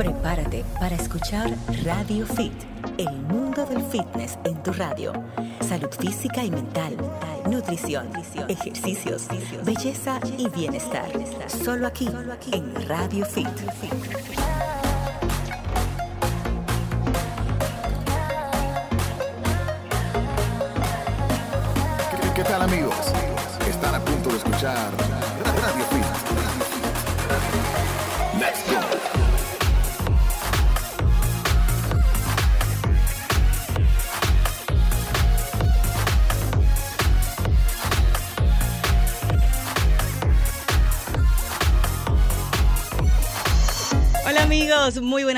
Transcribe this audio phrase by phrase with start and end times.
[0.00, 1.54] Prepárate para escuchar
[1.84, 2.54] Radio Fit,
[2.96, 5.12] el mundo del fitness en tu radio.
[5.68, 6.96] Salud física y mental,
[7.50, 8.08] nutrición,
[8.48, 9.28] ejercicios,
[9.62, 11.10] belleza y bienestar.
[11.48, 12.08] Solo aquí,
[12.52, 13.46] en Radio Fit.
[22.34, 23.12] ¿Qué tal amigos?
[23.68, 25.09] Están a punto de escuchar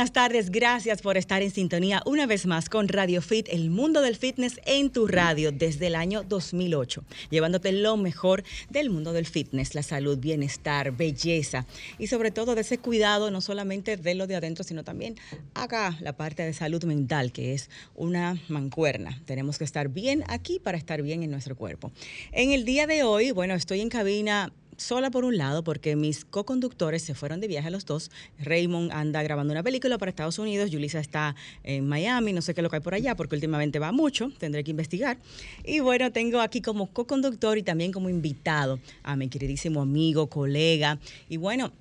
[0.02, 0.50] buenas tardes.
[0.50, 4.60] Gracias por estar en sintonía una vez más con Radio Fit, el mundo del fitness
[4.66, 9.84] en tu radio desde el año 2008, llevándote lo mejor del mundo del fitness, la
[9.84, 11.66] salud, bienestar, belleza
[12.00, 15.14] y sobre todo de ese cuidado no solamente de lo de adentro, sino también
[15.54, 19.22] acá la parte de salud mental, que es una mancuerna.
[19.24, 21.92] Tenemos que estar bien aquí para estar bien en nuestro cuerpo.
[22.32, 24.52] En el día de hoy, bueno, estoy en cabina
[24.82, 28.10] sola por un lado, porque mis co-conductores se fueron de viaje los dos.
[28.38, 32.60] Raymond anda grabando una película para Estados Unidos, Julissa está en Miami, no sé qué
[32.60, 35.18] es lo que hay por allá, porque últimamente va mucho, tendré que investigar.
[35.64, 40.98] Y bueno, tengo aquí como co-conductor y también como invitado a mi queridísimo amigo, colega.
[41.28, 41.72] Y bueno,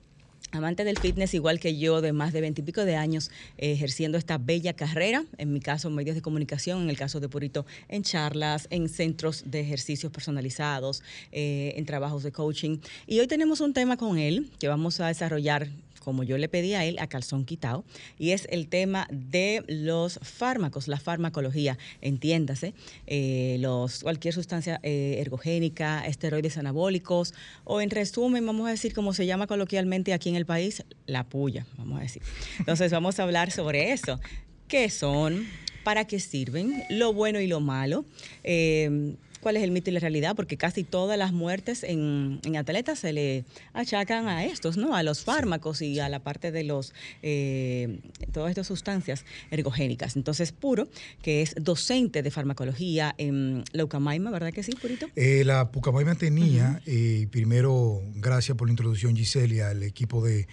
[0.52, 4.38] amante del fitness igual que yo, de más de veintipico de años eh, ejerciendo esta
[4.38, 8.68] bella carrera, en mi caso medios de comunicación, en el caso de Purito en charlas,
[8.70, 12.80] en centros de ejercicios personalizados, eh, en trabajos de coaching.
[13.08, 15.70] Y hoy tenemos un tema con él que vamos a desarrollar
[16.04, 17.84] como yo le pedí a él, a calzón quitado,
[18.18, 22.74] y es el tema de los fármacos, la farmacología, entiéndase,
[23.08, 29.14] eh, los, cualquier sustancia eh, ergogénica, esteroides anabólicos, o en resumen, vamos a decir como
[29.14, 32.22] se llama coloquialmente aquí en el país, la puya, vamos a decir.
[32.60, 34.20] Entonces vamos a hablar sobre eso.
[34.68, 35.48] ¿Qué son?
[35.84, 36.84] ¿Para qué sirven?
[36.90, 38.06] Lo bueno y lo malo.
[38.44, 43.00] Eh, cuál es el mito y la realidad, porque casi todas las muertes en, atletas
[43.00, 43.44] se le
[43.74, 44.96] achacan a estos, ¿no?
[44.96, 46.94] A los fármacos y a la parte de los
[47.24, 48.00] eh,
[48.32, 50.16] todas estas sustancias ergogénicas.
[50.16, 50.88] Entonces, Puro,
[51.22, 55.08] que es docente de farmacología en la Ucamaima, ¿verdad que sí, Purito?
[55.16, 60.48] Eh, la Ucamaima tenía, eh, primero, gracias por la introducción, Giselle, al equipo de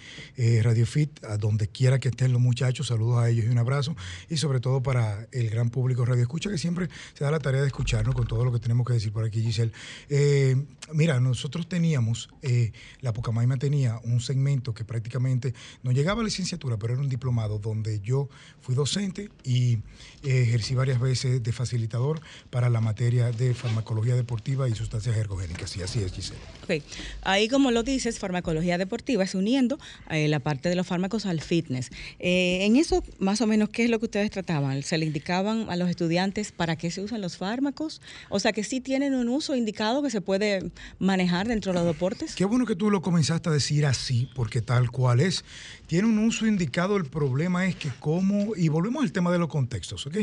[0.63, 3.95] Radio Fit, a donde quiera que estén los muchachos, saludos a ellos y un abrazo,
[4.29, 7.61] y sobre todo para el gran público Radio Escucha, que siempre se da la tarea
[7.61, 9.71] de escucharnos con todo lo que tenemos que decir por aquí, Giselle.
[10.09, 10.55] Eh,
[10.93, 15.53] mira, nosotros teníamos, eh, la Pucamaima tenía un segmento que prácticamente
[15.83, 18.29] no llegaba a licenciatura, pero era un diplomado donde yo
[18.61, 19.75] fui docente y
[20.23, 25.75] eh, ejercí varias veces de facilitador para la materia de farmacología deportiva y sustancias ergogénicas.
[25.77, 26.39] Y así es, Giselle.
[26.63, 26.83] Ok,
[27.21, 29.79] ahí como lo dices, farmacología deportiva es uniendo
[30.09, 31.91] la parte de los fármacos al fitness.
[32.19, 34.81] en eso, más o menos, ¿qué es lo que ustedes trataban?
[34.83, 38.01] ¿Se le indicaban a los estudiantes para qué se usan los fármacos?
[38.29, 41.87] O sea, que sí tienen un uso indicado que se puede manejar dentro de los
[41.87, 42.35] deportes?
[42.35, 45.43] Qué bueno que tú lo comenzaste a decir así, porque tal cual es.
[45.87, 49.49] Tiene un uso indicado, el problema es que cómo, y volvemos al tema de los
[49.49, 50.17] contextos, ¿ok?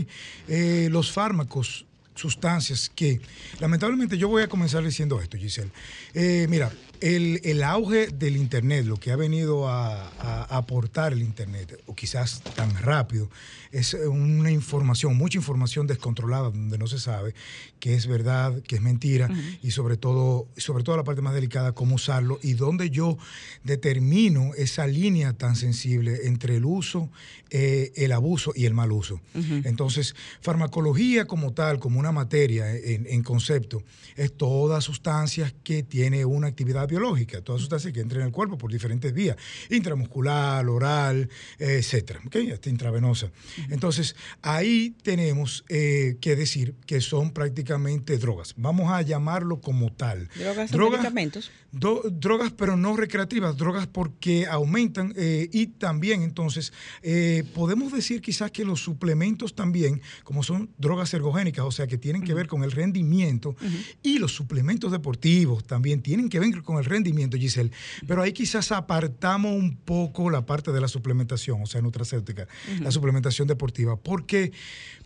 [0.49, 3.21] Eh, los fármacos sustancias que,
[3.61, 5.71] lamentablemente, yo voy a comenzar diciendo esto, Giselle.
[6.15, 11.95] Eh, mira, el, auge del Internet, lo que ha venido a, aportar el Internet, o
[11.95, 13.29] quizás tan rápido,
[13.77, 17.35] es una información, mucha información descontrolada, donde no se sabe
[17.79, 19.29] qué es verdad, qué es mentira,
[19.63, 23.19] y sobre todo, sobre todo la parte más delicada, cómo usarlo, y donde yo
[23.65, 27.11] determino esa línea tan sensible entre el uso,
[27.51, 29.21] eh, el abuso y el mal uso.
[29.65, 33.83] Entonces, farmacología como tal, como una materia en, en concepto,
[34.17, 38.57] es toda sustancia que tiene una actividad biológica, todas sustancias que entran en el cuerpo
[38.57, 39.37] por diferentes vías,
[39.71, 42.51] intramuscular, oral, etcétera, ¿okay?
[42.51, 43.31] hasta intravenosa.
[43.71, 48.55] Entonces, ahí tenemos eh, que decir que son prácticamente drogas.
[48.57, 50.29] Vamos a llamarlo como tal.
[50.37, 51.51] Drogas, drogas medicamentos.
[51.73, 56.73] drogas, pero no recreativas, drogas porque aumentan eh, y también entonces
[57.03, 61.99] eh, podemos decir quizás que los suplementos también, como son drogas ergogénicas, o sea que
[61.99, 63.57] tienen que ver con el rendimiento
[64.03, 67.71] y los suplementos deportivos también tienen que ver con el rendimiento, Giselle,
[68.07, 72.47] pero ahí quizás apartamos un poco la parte de la suplementación, o sea, nutracéutica,
[72.81, 74.53] la suplementación deportiva, porque,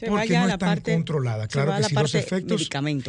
[0.06, 1.48] porque no está controlada.
[1.48, 2.68] Claro que sí, los efectos,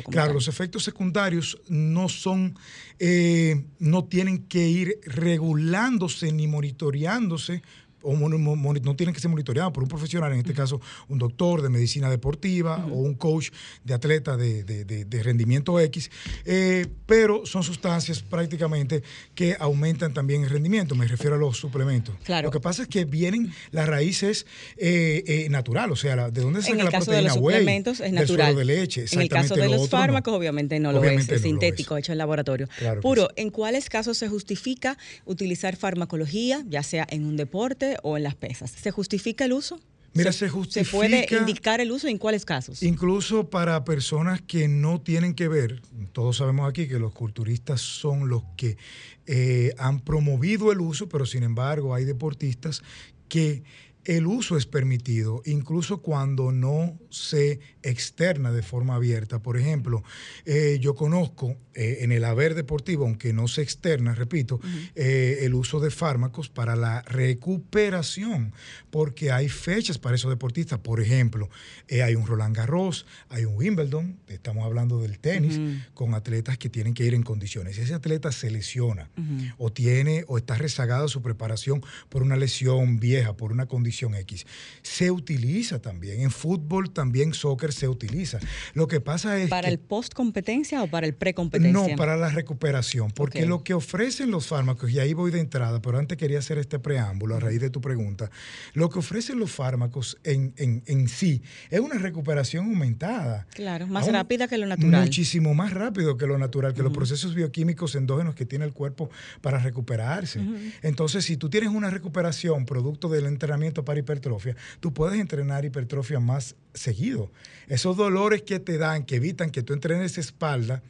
[0.09, 2.55] claro, los efectos secundarios no son,
[2.99, 7.61] eh, no tienen que ir regulándose ni monitoreándose
[8.01, 11.69] o no tienen que ser monitoreados por un profesional, en este caso un doctor de
[11.69, 13.49] medicina deportiva o un coach
[13.83, 16.09] de atleta de, rendimiento X,
[16.45, 19.03] eh, pero son sustancias prácticamente
[19.35, 22.15] que aumentan también el rendimiento, me refiero a los suplementos.
[22.23, 22.47] Claro.
[22.47, 24.45] Lo que pasa es que vienen, la raíz es
[24.77, 28.55] eh, eh, natural, o sea, ¿de dónde saca la proteína de los suplementos es natural.
[28.55, 29.05] de leche.
[29.11, 32.67] En el caso de los fármacos, obviamente no lo es, es sintético, hecho en laboratorio.
[33.01, 38.23] Puro, ¿en cuáles casos se justifica utilizar farmacología, ya sea en un deporte o en
[38.23, 38.71] las pesas?
[38.71, 39.79] ¿Se justifica el uso?
[40.13, 40.91] Mira, se, justifica.
[40.91, 42.83] ¿Se puede indicar el uso en cuáles casos?
[42.83, 48.27] Incluso para personas que no tienen que ver, todos sabemos aquí que los culturistas son
[48.27, 48.77] los que
[49.25, 52.83] eh, han promovido el uso, pero sin embargo hay deportistas
[53.29, 53.63] que
[54.05, 59.41] el uso es permitido, incluso cuando no se externa de forma abierta.
[59.41, 60.03] Por ejemplo,
[60.45, 64.59] eh, yo conozco eh, en el haber deportivo, aunque no se externa, repito,
[64.95, 68.53] eh, el uso de fármacos para la recuperación,
[68.89, 70.79] porque hay fechas para esos deportistas.
[70.79, 71.49] Por ejemplo,
[71.89, 75.59] hay un Roland Garros, hay un Wimbledon, estamos hablando del tenis,
[75.93, 77.75] con atletas que tienen que ir en condiciones.
[77.75, 79.09] Si ese atleta se lesiona
[79.57, 84.45] o tiene o está rezagado su preparación por una lesión vieja, por una condición X.
[84.81, 88.39] Se utiliza también, en fútbol también soccer se utiliza.
[88.73, 89.49] Lo que pasa es...
[89.49, 91.71] ¿Para el post competencia o para el pre-competencia?
[91.71, 95.81] No, para la recuperación, porque lo que ofrecen los fármacos, y ahí voy de entrada,
[95.81, 98.31] pero antes quería hacer este preámbulo a raíz de tu pregunta,
[98.73, 103.47] lo que ofrecen los fármacos en, en, sí es una recuperación aumentada.
[103.53, 105.01] Claro, más rápida que lo natural.
[105.01, 109.09] Muchísimo más rápido que lo natural, que los procesos bioquímicos endógenos que tiene el cuerpo
[109.41, 110.39] para recuperarse.
[110.81, 116.19] Entonces, si tú tienes una recuperación producto del entrenamiento para hipertrofia, tú puedes entrenar hipertrofia
[116.19, 117.31] más seguido.
[117.67, 120.81] Esos dolores que te dan, que evitan que tú entrenes espalda,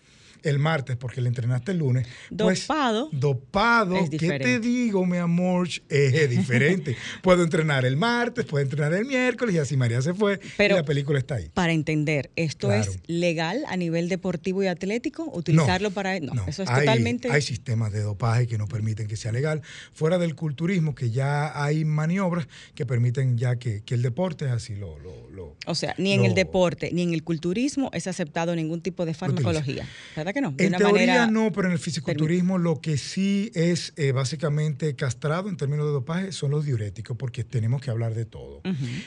[0.43, 2.07] el martes porque le entrenaste el lunes.
[2.35, 3.09] Pues, dopado.
[3.11, 3.95] dopado.
[4.09, 5.67] ¿Qué te digo, mi amor?
[5.89, 6.95] Es diferente.
[7.21, 10.77] puedo entrenar el martes, puedo entrenar el miércoles y así María se fue Pero, y
[10.77, 11.49] la película está ahí.
[11.53, 15.29] Para entender, ¿esto es legal a nivel deportivo y atlético?
[15.33, 16.19] ¿Utilizarlo para.?
[16.19, 17.31] No, eso es totalmente.
[17.31, 19.61] Hay sistemas de dopaje que no permiten que sea legal.
[19.93, 24.97] Fuera del culturismo, que ya hay maniobras que permiten ya que, el deporte así lo,
[24.99, 29.05] lo, O sea, ni en el deporte ni en el culturismo es aceptado ningún tipo
[29.05, 29.85] de farmacología.
[30.15, 30.30] ¿Verdad?
[30.33, 30.53] Que no?
[30.57, 35.57] en teoría no, pero en el fisiculturismo lo que sí es eh, básicamente castrado en
[35.57, 38.61] términos de dopaje son los diuréticos, porque tenemos que hablar de todo.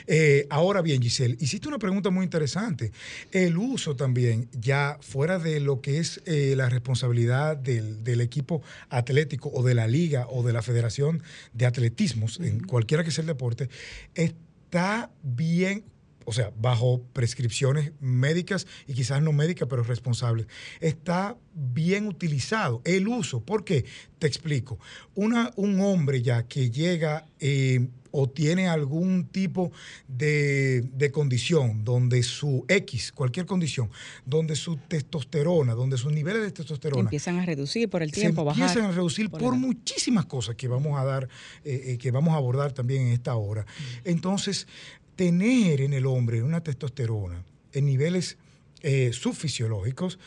[0.07, 2.91] Eh, ahora bien, Giselle, hiciste una pregunta muy interesante.
[3.31, 9.51] El uso también, ya fuera de lo que es eh, la responsabilidad del, equipo atlético
[9.53, 11.21] o de la liga o de la federación
[11.53, 13.69] de atletismos, en cualquiera que sea el deporte,
[14.15, 15.83] está bien
[16.25, 20.47] o sea, bajo prescripciones médicas y quizás no médicas, pero responsables,
[20.79, 23.41] está bien utilizado el uso.
[23.41, 23.85] ¿Por qué?
[24.19, 24.79] Te explico.
[25.13, 27.87] Una, un hombre ya que llega eh,
[28.17, 29.71] o tiene algún tipo
[30.07, 33.89] de, condición donde su X, cualquier condición,
[34.25, 38.61] donde su testosterona, donde sus niveles de testosterona empiezan a reducir por el tiempo, se
[38.61, 41.27] empiezan a reducir por, muchísimas cosas que vamos a dar,
[41.65, 43.65] eh, eh, que vamos a abordar también en esta hora.
[44.05, 44.65] Entonces,
[45.15, 48.37] tener en el hombre una testosterona en niveles
[48.81, 50.19] eh, subfisiológicos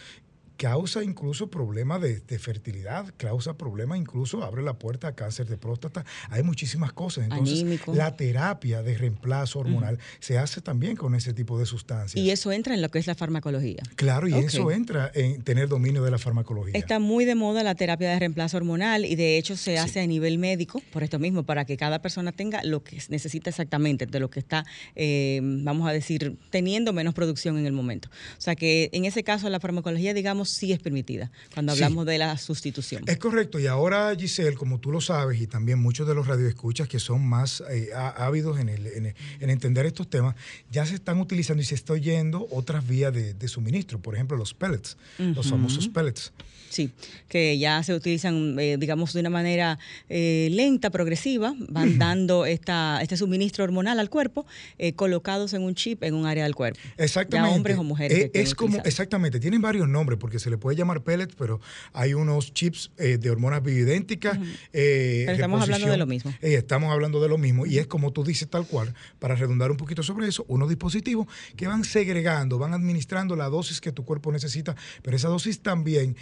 [0.58, 6.04] causa incluso problemas de, fertilidad, causa problemas incluso, abre la puerta a cáncer de próstata.
[6.30, 7.24] Hay muchísimas cosas.
[7.24, 12.22] Entonces, la terapia de reemplazo hormonal se hace también con ese tipo de sustancias.
[12.22, 13.82] Y eso entra en lo que es la farmacología.
[13.94, 16.72] Claro, y eso entra en tener dominio de la farmacología.
[16.74, 20.06] Está muy de moda la terapia de reemplazo hormonal y de hecho se hace a
[20.06, 24.18] nivel médico, por esto mismo, para que cada persona tenga lo que necesita exactamente, de
[24.18, 24.66] lo que está,
[24.96, 28.08] eh, vamos a decir, teniendo menos producción en el momento.
[28.36, 32.18] O sea que en ese caso la farmacología, digamos, sí es permitida cuando hablamos de
[32.18, 33.04] la sustitución.
[33.06, 33.58] Es correcto.
[33.58, 37.26] Y ahora, Giselle, como tú lo sabes, y también muchos de los radioescuchas que son
[37.26, 40.34] más eh, ávidos en, en, entender estos temas,
[40.70, 43.98] ya se están utilizando y se está oyendo otras vías de, suministro.
[43.98, 46.32] Por ejemplo, los pellets, los famosos pellets.
[46.70, 46.90] Sí,
[47.28, 49.78] que ya se utilizan, eh, digamos, de una manera
[50.08, 54.46] eh, lenta, progresiva, van dando esta, este suministro hormonal al cuerpo,
[54.78, 56.78] eh, colocados en un chip en un área del cuerpo.
[56.98, 57.50] Exactamente.
[57.50, 58.30] Ya hombres o mujeres.
[58.34, 61.60] es como, exactamente, tienen varios nombres porque se le puede llamar pellets, pero
[61.92, 64.38] hay unos chips de hormonas bioidénticas.
[64.72, 66.34] pero estamos hablando de lo mismo.
[66.40, 69.76] estamos hablando de lo mismo y es como tú dices tal cual, para redundar un
[69.76, 71.26] poquito sobre eso, unos dispositivos
[71.56, 76.16] que van segregando, van administrando la dosis que tu cuerpo necesita, pero esa dosis también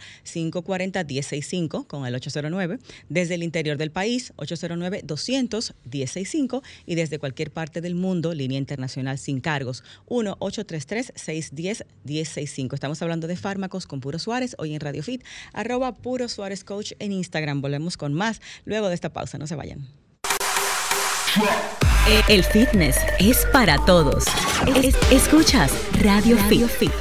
[1.06, 2.80] 540-1065 con el 809.
[3.10, 6.62] Desde el interior del país, 809-200-1065.
[6.86, 12.74] Y desde cualquier parte del mundo, línea internacional sin cargos, 1-833-610-1065.
[12.74, 16.94] Estamos hablando de fármacos con Puro Suárez, hoy en Radio Fit, arroba Puro Suárez Coach
[17.00, 17.62] en Instagram.
[17.62, 19.88] Volvemos con más luego de esta pausa, no se vayan.
[22.28, 24.26] El fitness es para todos.
[24.84, 26.92] Es- escuchas Radio, Fit.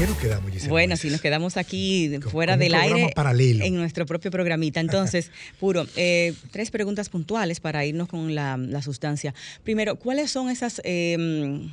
[0.00, 0.70] ¿Qué nos quedamos, Gisela?
[0.70, 3.62] Bueno, si nos quedamos aquí fuera del aire paralelo.
[3.62, 4.80] en nuestro propio programita.
[4.80, 5.30] Entonces,
[5.60, 9.34] puro, eh, tres preguntas puntuales para irnos con la, la sustancia.
[9.62, 11.68] Primero, ¿cuáles son esas eh,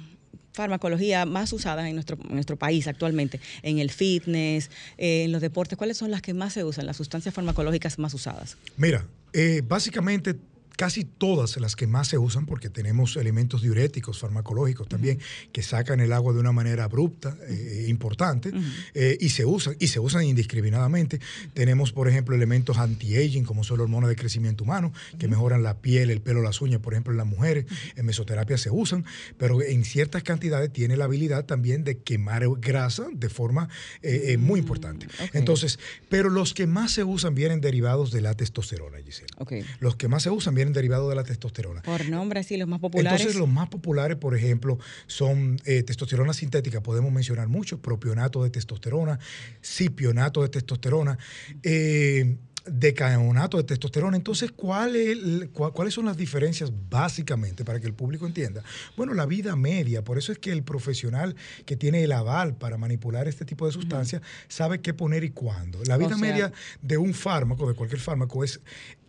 [0.52, 3.40] farmacologías más usadas en nuestro, en nuestro país actualmente?
[3.62, 6.98] En el fitness, eh, en los deportes, ¿cuáles son las que más se usan, las
[6.98, 8.58] sustancias farmacológicas más usadas?
[8.76, 10.36] Mira, eh, básicamente
[10.78, 15.20] casi todas las que más se usan, porque tenemos elementos diuréticos, farmacológicos también,
[15.52, 18.52] que sacan el agua de una manera abrupta, eh, importante,
[18.94, 21.20] eh, y se usan, y se usan indiscriminadamente.
[21.54, 25.80] Tenemos, por ejemplo, elementos anti-aging, como son las hormonas de crecimiento humano, que mejoran la
[25.80, 27.66] piel, el pelo, las uñas, por ejemplo, en las mujeres.
[27.96, 29.04] En mesoterapia se usan,
[29.38, 33.68] pero en ciertas cantidades tiene la habilidad también de quemar grasa de forma
[34.04, 35.08] eh, eh, muy importante.
[35.08, 35.34] ok.
[35.34, 35.80] Entonces,
[36.10, 39.28] pero los que más se usan vienen derivados de la testosterona, Gisela.
[39.38, 39.54] Ok.
[39.80, 41.82] Los que más se usan vienen derivados de la testosterona.
[41.82, 43.20] Por nombre, así, los más populares.
[43.22, 48.50] Entonces, los más populares, por ejemplo, son eh, testosterona sintética, podemos mencionar muchos, propionato de
[48.50, 49.20] testosterona,
[49.62, 51.18] cipionato de testosterona,
[51.64, 52.38] eh,
[52.70, 54.18] decaonato de testosterona.
[54.18, 55.18] Entonces, ¿cuál es
[55.54, 58.62] ¿cuáles son las diferencias básicamente para que el público entienda?
[58.98, 62.78] Bueno, la vida media, por eso es que el profesional que tiene el aval para
[62.78, 65.80] manipular este tipo de sustancias sabe qué poner y cuándo.
[65.86, 68.60] La vida sea- media de un fármaco, de cualquier fármaco, es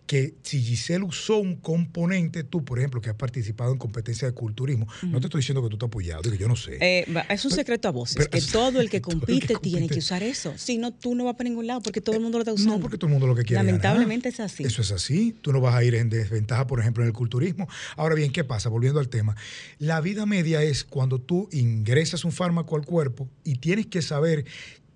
[0.09, 4.33] que si Giselle usó un componente, tú, por ejemplo, que has participado en competencia de
[4.33, 6.79] culturismo, no te estoy diciendo que tú te has apoyado, digo, yo no sé.
[6.81, 9.55] Eh, es un secreto a voces, pero- que todo el que todo el que compite
[9.61, 10.55] tiene que usar eso.
[10.57, 12.77] Si no, tú no vas para ningún lado porque todo el mundo lo está usando.
[12.77, 13.57] No, porque todo el mundo lo que quiere.
[13.63, 13.67] ganar.
[13.83, 14.65] Lamentablemente es así.
[14.65, 15.37] Eso es así.
[15.43, 17.69] Tú no vas a ir en desventaja, por ejemplo, en el culturismo.
[17.97, 18.71] Ahora bien, ¿qué pasa?
[18.71, 19.37] Volviendo al tema.
[19.79, 24.47] La vida media es cuando tú ingresas un fármaco al cuerpo y tienes que saber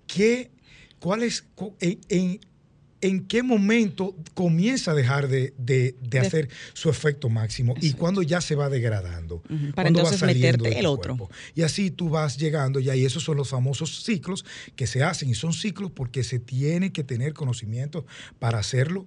[0.07, 0.49] qué,
[0.99, 2.39] cuál es, cu- en, en-
[3.03, 8.39] en qué momento comienza a dejar de, de- hacer su efecto máximo y cuándo ya
[8.39, 9.43] se va degradando.
[9.49, 11.17] Ujú, para va entonces saliendo meterte el otro.
[11.17, 11.35] cuerpo.
[11.53, 14.45] Y así tú vas llegando ya, y esos son los famosos ciclos
[14.75, 18.05] que se hacen, y son ciclos porque se tiene que tener conocimiento
[18.39, 19.05] para hacerlo,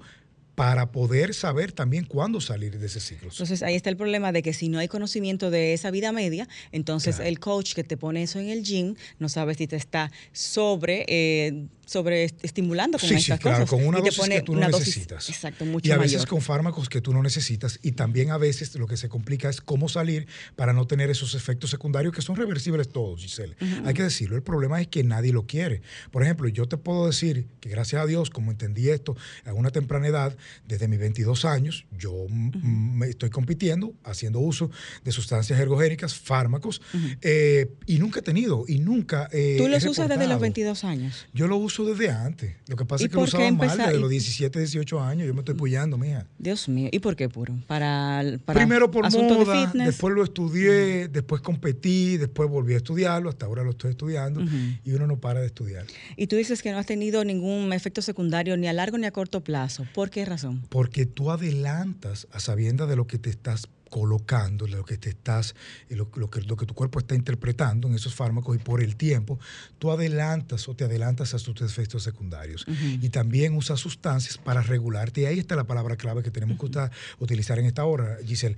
[0.56, 3.28] para poder saber también cuándo salir de ese ciclo.
[3.30, 6.48] Entonces ahí está el problema de que si no hay conocimiento de esa vida media,
[6.72, 7.28] entonces Claro.
[7.28, 11.04] el coach que te pone eso en el gym no sabe si te está sobre,
[11.08, 13.70] eh, sobre est- estimulando con Sí, sí, estas claro, cosas.
[13.70, 15.28] con una Y te dosis pone que tú no dosis- necesitas.
[15.28, 16.28] exacto, mucho y a veces mayor.
[16.28, 17.78] con fármacos que tú no necesitas.
[17.82, 21.34] Y también a veces lo que se complica es cómo salir para no tener esos
[21.34, 23.54] efectos secundarios que son reversibles todos, Giselle.
[23.84, 24.34] Hay que decirlo.
[24.36, 25.82] El problema es que nadie lo quiere.
[26.10, 29.70] Por ejemplo, yo te puedo decir que gracias a Dios, como entendí esto a una
[29.70, 30.36] temprana edad,
[30.66, 34.70] desde mis 22 años, yo mm, me estoy compitiendo, haciendo uso
[35.04, 36.80] de sustancias ergogénicas, fármacos,
[37.22, 39.28] eh, y nunca he tenido, y nunca.
[39.32, 40.40] eh, Tú he los usas desde los reportado.
[40.40, 41.26] 22 años.
[41.32, 42.54] Yo lo uso desde antes.
[42.68, 45.26] Lo que pasa ¿Y es que lo usaba mal desde y- los 17, 18 años.
[45.26, 46.26] Yo me estoy puyando, mija.
[46.38, 46.88] Dios mío.
[46.92, 47.54] ¿Y por qué puro?
[47.66, 49.86] Para, para Primero por de moda, fitness.
[49.86, 54.42] después lo estudié, después competí, después volví a estudiarlo, hasta ahora lo estoy estudiando
[54.84, 55.84] y uno no para de estudiar.
[56.16, 59.10] Y tú dices que no has tenido ningún efecto secundario ni a largo ni a
[59.10, 59.86] corto plazo.
[59.94, 60.35] ¿Por qué razón?
[60.68, 65.08] Porque tú adelantas a sabiendas de lo que te estás colocando, de lo que te
[65.08, 65.54] estás,
[65.88, 68.82] eh, lo, lo que, lo que tu cuerpo está interpretando en esos fármacos y por
[68.82, 69.38] el tiempo,
[69.78, 72.66] tú adelantas o te adelantas a tus efectos secundarios.
[73.00, 75.22] Y también usas sustancias para regularte.
[75.22, 76.90] Y ahí está la palabra clave que tenemos que
[77.20, 78.56] utilizar en esta hora, Giselle.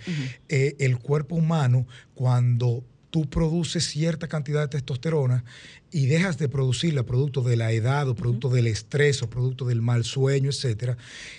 [0.48, 5.44] Eh, el cuerpo humano, cuando tú produces cierta cantidad de testosterona
[5.90, 9.82] y dejas de producirla producto de la edad o producto del estrés o producto del
[9.82, 10.96] mal sueño, etcétera,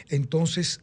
[0.09, 0.81] entonces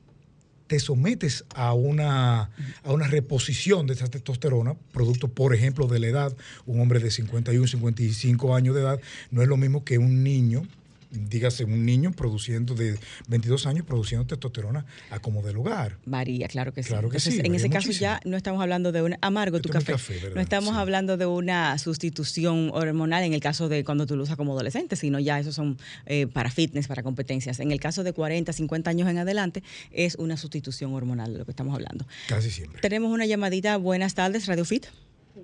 [0.67, 2.51] te sometes a una,
[2.83, 6.37] a una reposición de esa testosterona, producto, por ejemplo, de la edad.
[6.67, 9.01] Un hombre de 51, 55 años de edad
[9.31, 10.67] no es lo mismo que un niño
[11.11, 12.99] dígase, un niño produciendo de
[13.29, 15.97] 22 años produciendo testosterona a como del hogar.
[16.05, 16.89] Varía, claro que sí.
[16.91, 18.01] Claro que sí, en ese caso muchísimo.
[18.11, 20.15] ya no estamos hablando de un amargo tu Esto café.
[20.35, 20.81] no estamos Sí.
[20.81, 24.97] hablando de una sustitución hormonal en el caso de cuando tú lo usas como adolescente,
[24.97, 27.61] sino ya esos son eh, para fitness, para competencias.
[27.61, 31.45] En el caso de 40, 50 años en adelante es una sustitución hormonal de lo
[31.45, 32.07] que estamos hablando.
[32.29, 32.81] Casi siempre.
[32.81, 33.77] Tenemos una llamadita.
[33.77, 34.87] Buenas tardes, Radio Fit.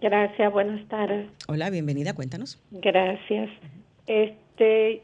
[0.00, 1.28] Gracias, buenas tardes.
[1.48, 2.58] Hola, bienvenida, cuéntanos.
[2.70, 3.50] Gracias.
[4.06, 5.02] Este,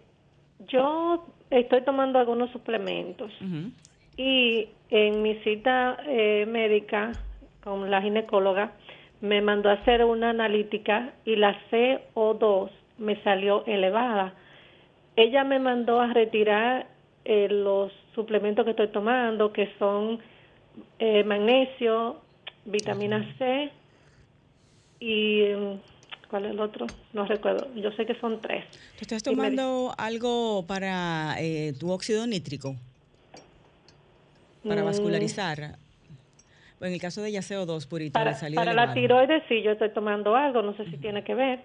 [0.68, 3.32] yo estoy tomando algunos suplementos.
[4.16, 7.12] Y en mi cita eh, médica
[7.62, 8.72] con la ginecóloga
[9.20, 14.34] me mandó a hacer una analítica y la CO2 me salió elevada.
[15.16, 16.86] Ella me mandó a retirar
[17.24, 20.20] eh, los suplementos que estoy tomando, que son
[20.98, 22.20] eh, magnesio,
[22.64, 23.70] vitamina C
[25.00, 25.97] y mm,
[26.28, 26.86] ¿cuál es el otro?
[27.12, 27.72] No recuerdo.
[27.74, 28.64] Yo sé que son tres.
[28.96, 32.76] ¿Tú estás me tomando algo para eh, tu óxido nítrico?
[34.66, 34.86] Para Mm.
[34.86, 35.78] vascularizar.
[36.80, 39.90] En el caso de ella CO2 purito, Para, salió para la tiroides sí, yo estoy
[39.92, 41.64] tomando algo, no sé si tiene que ver.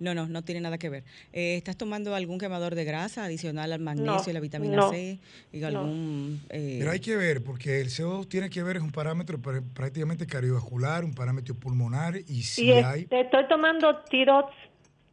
[0.00, 1.04] No, no, no tiene nada que ver.
[1.32, 4.90] Eh, ¿Estás tomando algún quemador de grasa adicional al magnesio No, y la vitamina no,
[4.90, 5.20] C?
[5.52, 8.90] Y algún, eh, Pero hay que ver, porque el CO2 tiene que ver, es un
[8.90, 13.06] parámetro pr- prácticamente cardiovascular, un parámetro pulmonar, y si y es- hay...
[13.08, 14.52] estoy tomando tirox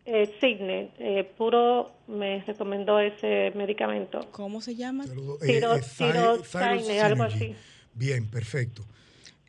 [0.05, 4.19] eh, eh, puro me recomendó ese medicamento.
[4.31, 5.05] ¿Cómo se llama?
[5.05, 7.55] Tiro- Thy- tiroxine, Thyroid algo así.
[7.93, 8.83] Bien, perfecto.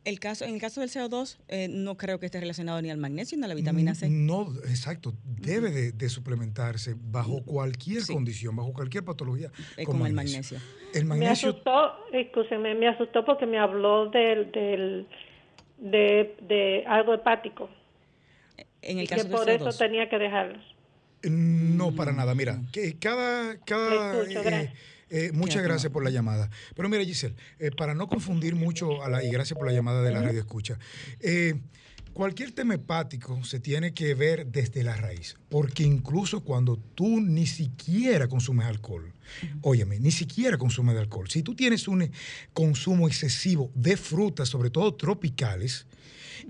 [0.04, 2.96] El caso, en el caso del CO2, eh, no creo que esté relacionado ni al
[2.98, 4.08] magnesio ni a la vitamina C.
[4.10, 5.14] No, exacto.
[5.24, 8.12] Debe de, de suplementar-se bajo cualquier Sí.
[8.12, 9.52] condición, bajo cualquier patología.
[9.76, 10.58] Eh, con el magnesio.
[10.92, 15.06] El Me asustó, escúcheme, me asustó porque me habló del, del
[15.78, 17.70] de, de algo hepático
[18.82, 19.78] En y el que caso por del eso CO2.
[19.78, 20.62] tenía que dejarlos.
[21.22, 22.34] no para nada.
[22.34, 23.56] Mira, que cada...
[23.60, 24.74] cada Le escucho, eh, gracias.
[25.12, 26.48] Eh, muchas gracias por la llamada.
[26.74, 30.02] Pero mira, Giselle, eh, para no confundir mucho, a la, y gracias por la llamada
[30.02, 30.78] de la radio escucha,
[31.20, 31.60] eh,
[32.12, 37.46] cualquier tema hepático se tiene que ver desde la raíz, porque incluso cuando tú ni
[37.46, 39.12] siquiera consumes alcohol,
[39.62, 42.10] óyeme, ni siquiera consumes de alcohol, si tú tienes un eh,
[42.52, 45.86] consumo excesivo de frutas, sobre todo tropicales,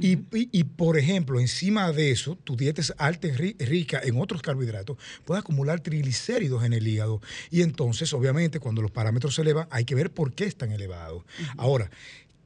[0.00, 4.00] y, y- y, por ejemplo, encima de eso, tu dieta es alta y ri- rica
[4.02, 7.20] en otros carbohidratos, puede acumular triglicéridos en el hígado.
[7.50, 11.24] Y entonces, obviamente, cuando los parámetros se elevan, hay que ver por qué están elevados.
[11.58, 11.90] Ahora,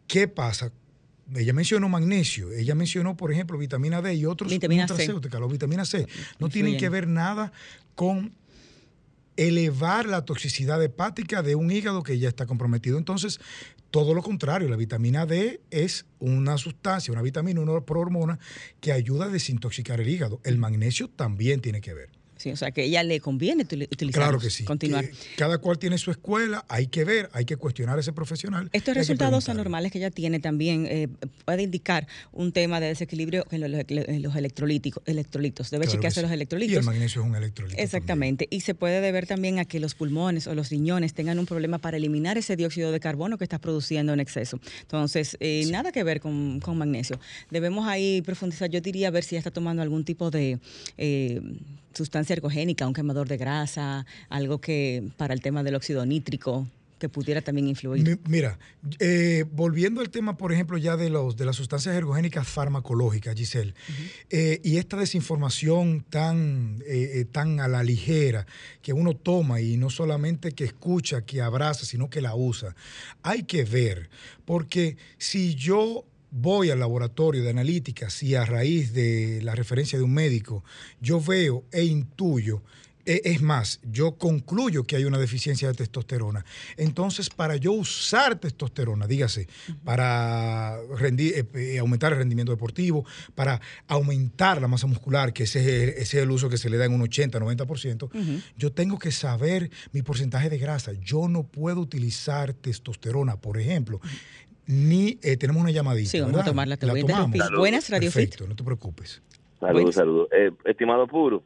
[0.08, 0.72] ¿qué pasa?
[1.34, 4.86] Ella mencionó magnesio, ella mencionó, por ejemplo, vitamina D y otros Vitamina
[5.48, 6.06] vitamina C.
[6.38, 7.52] No tienen que ver nada
[7.94, 8.32] con
[9.36, 12.96] elevar la toxicidad hepática de un hígado que ya está comprometido.
[12.98, 13.40] Entonces,
[13.90, 18.38] todo lo contrario, la vitamina D es una sustancia, una vitamina, una prohormona
[18.80, 20.40] que ayuda a desintoxicar el hígado.
[20.44, 22.10] El magnesio también tiene que ver.
[22.36, 24.22] Sí, o sea, que a ella le conviene utili- utilizar.
[24.24, 24.64] Claro que sí.
[24.64, 25.08] Continuar.
[25.08, 28.68] Que cada cual tiene su escuela, hay que ver, hay que cuestionar a ese profesional.
[28.72, 31.08] Estos y resultados anormales que ella tiene también eh,
[31.44, 35.70] puede indicar un tema de desequilibrio en los, en los electrolíticos, electrolitos.
[35.70, 36.22] Debe Claro que chequearse sí.
[36.22, 36.76] los Y electrolitos.
[36.78, 37.80] el magnesio es un electrolito.
[37.82, 38.46] Exactamente.
[38.50, 41.78] Y se puede deber también a que los pulmones o los riñones tengan un problema
[41.78, 44.60] para eliminar ese dióxido de carbono que estás produciendo en exceso.
[44.82, 47.18] Entonces, eh, nada que ver con, con magnesio.
[47.50, 48.68] Debemos ahí profundizar.
[48.70, 50.58] Yo diría ver si ella está tomando algún tipo de
[50.98, 51.40] eh,
[51.96, 56.66] sustancia ergogénica, un quemador de grasa, algo que para el tema del óxido nítrico
[56.98, 58.02] que pudiera también influir.
[58.02, 58.58] Mi- Mira,
[59.00, 63.74] eh, volviendo al tema, por ejemplo, ya de los de las sustancias ergogénicas farmacológicas, Giselle,
[64.30, 68.46] eh, y esta desinformación tan, eh, eh, tan a la ligera
[68.80, 72.74] que uno toma y no solamente que escucha, que abraza, sino que la usa,
[73.22, 74.08] hay que ver,
[74.46, 80.04] porque si yo voy al laboratorio de analítica, si a raíz de la referencia de
[80.04, 80.64] un médico
[81.00, 82.62] yo veo e intuyo
[83.08, 86.44] e- Es más, yo concluyo que hay una deficiencia de testosterona.
[86.76, 89.46] Entonces, para yo usar testosterona, dígase,
[89.84, 93.04] para rendi- eh, eh, aumentar el rendimiento deportivo,
[93.36, 96.68] para aumentar la masa muscular, que ese es el, ese es el uso que se
[96.68, 98.10] le da en un 80, 90%,
[98.58, 100.92] yo tengo que saber mi porcentaje de grasa.
[100.94, 104.00] Yo no puedo utilizar testosterona, por ejemplo.
[104.66, 106.10] Ni eh, tenemos una llamadita.
[106.10, 107.28] Sí, vamos a tomarla, te La voy a tomamos.
[107.28, 107.58] interrumpir.
[107.58, 108.14] Buenas, Radio Fit.
[108.30, 109.22] Perfecto, no te preocupes.
[109.60, 110.28] Saludos, saludos.
[110.32, 111.42] Eh, estimado Puro,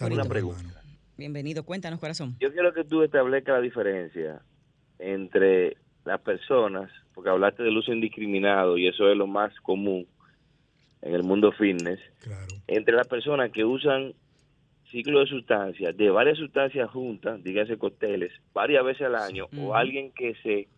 [0.00, 0.60] Una pregunta.
[0.60, 0.80] hermano.
[1.16, 2.34] Bienvenido, cuéntanos, corazón.
[2.40, 4.42] yo quiero que tú establezcas la diferencia
[4.98, 10.06] entre las personas, porque hablaste del uso indiscriminado y eso es lo más común
[11.02, 12.46] en el mundo fitness Claro.
[12.66, 14.12] entre las personas que usan
[14.90, 20.10] ciclo de sustancias, de varias sustancias juntas, dígase cócteles, varias veces al año, o alguien
[20.12, 20.68] que se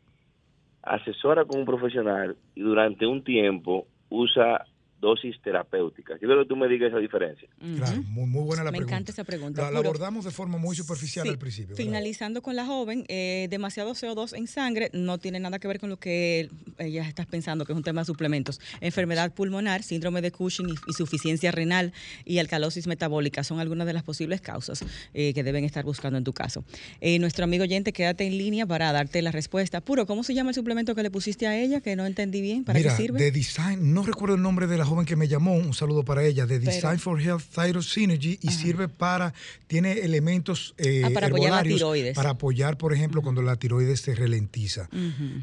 [0.86, 4.64] asesora con un profesional y durante un tiempo usa
[5.00, 6.18] dosis terapéuticas.
[6.20, 7.48] Yo creo que tú me digas esa diferencia.
[7.76, 8.94] Claro, muy, muy buena la Me pregunta.
[8.96, 11.68] encanta esa pregunta, La, abordamos de forma muy superficial Sí, al principio.
[11.76, 11.84] ¿verdad?
[11.84, 15.90] Finalizando con la joven, eh, demasiado CO2 en sangre no tiene nada que ver con
[15.90, 18.60] lo que ella está pensando, que es un tema de suplementos.
[18.80, 21.92] Enfermedad pulmonar, síndrome de Cushing y insuficiencia renal
[22.24, 26.24] y alcalosis metabólica son algunas de las posibles causas eh, que deben estar buscando en
[26.24, 26.64] tu caso.
[27.02, 29.80] Eh, nuestro amigo oyente, quédate en línea para darte la respuesta.
[29.82, 31.80] Puro, ¿cómo se llama el suplemento que le pusiste a ella?
[31.82, 32.64] Que no entendí bien.
[32.64, 33.18] ¿Para Mira, qué sirve?
[33.18, 36.24] de Design, no recuerdo el nombre de la joven que me llamó, un saludo para
[36.24, 39.34] ella, de Pero- Design for Health Thyroid Synergy y sirve para,
[39.66, 42.14] tiene elementos eh, Ah, para apoyar la tiroides.
[42.14, 44.88] para apoyar, por ejemplo, cuando la tiroides se ralentiza,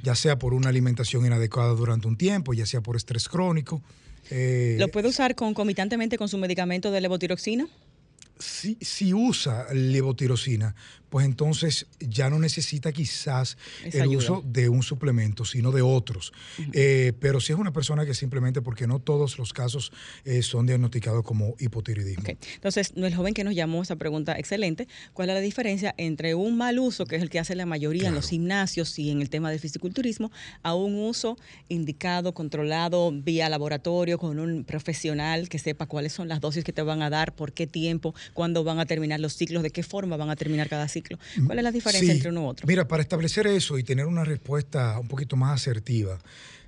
[0.03, 3.81] ya sea por una alimentación inadecuada durante un tiempo, ya sea por estrés crónico.
[4.29, 7.67] eh, ¿Lo puede usar concomitantemente con su medicamento de levotiroxina?
[8.39, 10.75] si, si usa levotirosina,
[11.13, 14.17] pues entonces ya no necesita quizás Esa el ayuda.
[14.17, 16.33] uso de un suplemento, sino de otros.
[16.71, 19.91] Eh, pero si es una persona que simplemente, porque no todos los casos
[20.25, 22.23] eh, son diagnosticados como hipotiroidismo.
[22.23, 22.39] Ok.
[22.55, 26.57] Entonces, el joven que nos llamó esa pregunta excelente, ¿cuál es la diferencia entre un
[26.57, 29.29] mal uso, que es el que hace la mayoría en los gimnasios y en el
[29.29, 30.31] tema del fisiculturismo,
[30.63, 31.37] a un uso
[31.69, 36.81] indicado, controlado vía laboratorio con un profesional que sepa cuáles son las dosis que te
[36.81, 40.17] van a dar, por qué tiempo, cuándo van a terminar los ciclos, de qué forma
[40.17, 41.02] van a terminar cada ciclo?
[41.45, 42.15] ¿Cuál es la diferencia Sí.
[42.17, 42.67] entre uno u otro?
[42.67, 46.19] Mira, para establecer eso y tener una respuesta un poquito más asertiva,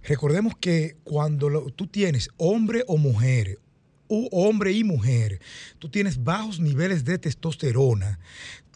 [0.04, 3.60] recordemos que cuando lo- tú tienes hombre o mujer,
[4.08, 5.39] u hombre y mujer,
[5.80, 8.19] tú tienes bajos niveles de testosterona,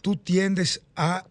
[0.02, 1.24] tú tiendes a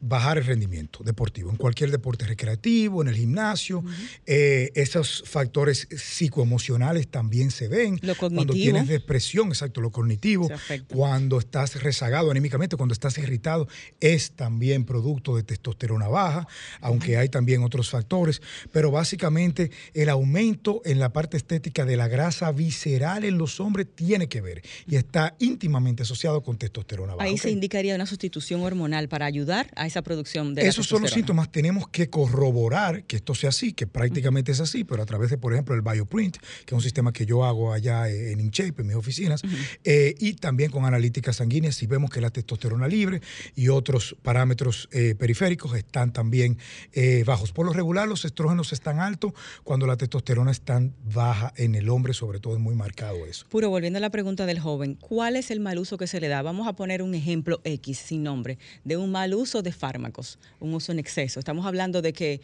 [0.00, 3.84] bajar el rendimiento deportivo, en cualquier deporte recreativo, en el gimnasio.
[4.26, 7.98] Eh, esos factores psicoemocionales también se ven.
[8.02, 8.62] Lo Cuando cognitivo.
[8.62, 10.48] tienes depresión, exacto, lo cognitivo.
[10.88, 13.68] Cuando estás rezagado anímicamente, cuando estás irritado,
[14.00, 16.46] es también producto de testosterona baja,
[16.80, 18.40] aunque hay también otros factores.
[18.72, 23.86] Pero básicamente el aumento en la parte estética de la grasa visceral en los hombres
[23.94, 27.28] tiene que ver y está íntimamente asociado con testosterona baja.
[27.28, 31.02] Ahí se indicaría una sustitución hormonal para ayudar a esa producción de la Esos son
[31.02, 31.50] los síntomas.
[31.50, 35.38] Tenemos que corroborar que esto sea así, que prácticamente es así, pero a través de,
[35.38, 38.86] por ejemplo, el Bioprint, que es un sistema que yo hago allá en InShape, en
[38.86, 39.42] mis oficinas,
[39.84, 43.20] eh, y también con analíticas sanguíneas, si vemos que la testosterona libre
[43.54, 46.58] y otros parámetros eh, periféricos están también
[46.92, 47.52] eh, bajos.
[47.52, 49.32] Por lo regular, los estrógenos están altos
[49.64, 50.78] cuando la testosterona está
[51.12, 53.46] baja en el hombre, sobre todo es muy marcado eso.
[53.48, 56.28] Puro, volviendo a la pregunta del joven, ¿cuál es el mal uso que se le
[56.28, 56.42] da?
[56.42, 60.74] Vamos a poner un ejemplo X, sin nombre, de un mal uso de fármacos, un
[60.74, 61.38] uso en exceso.
[61.38, 62.40] Estamos hablando de que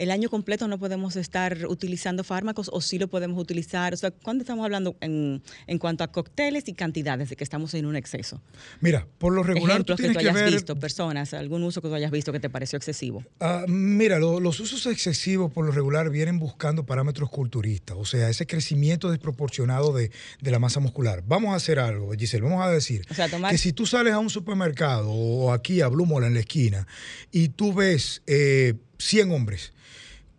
[0.00, 3.92] el año completo no podemos estar utilizando fármacos o sí lo podemos utilizar.
[3.92, 7.74] O sea, ¿cuándo estamos hablando en, en cuanto a cócteles y cantidades de que estamos
[7.74, 8.40] en un exceso?
[8.80, 11.82] Mira, por lo regular, tú Ejemplos que tú que hayas ver visto, personas, algún uso
[11.82, 13.22] que tú hayas visto que te pareció excesivo.
[13.40, 18.30] Ah, mira, lo- los usos excesivos por lo regular vienen buscando parámetros culturistas, o sea,
[18.30, 20.10] ese crecimiento desproporcionado de,
[20.40, 21.22] de la masa muscular.
[21.26, 24.14] Vamos a hacer algo, Giselle, vamos a decir O sea, tomar- que si tú sales
[24.14, 26.86] a un supermercado o aquí a Blue Mall en la esquina
[27.30, 29.72] y tú ves eh, 100 hombres,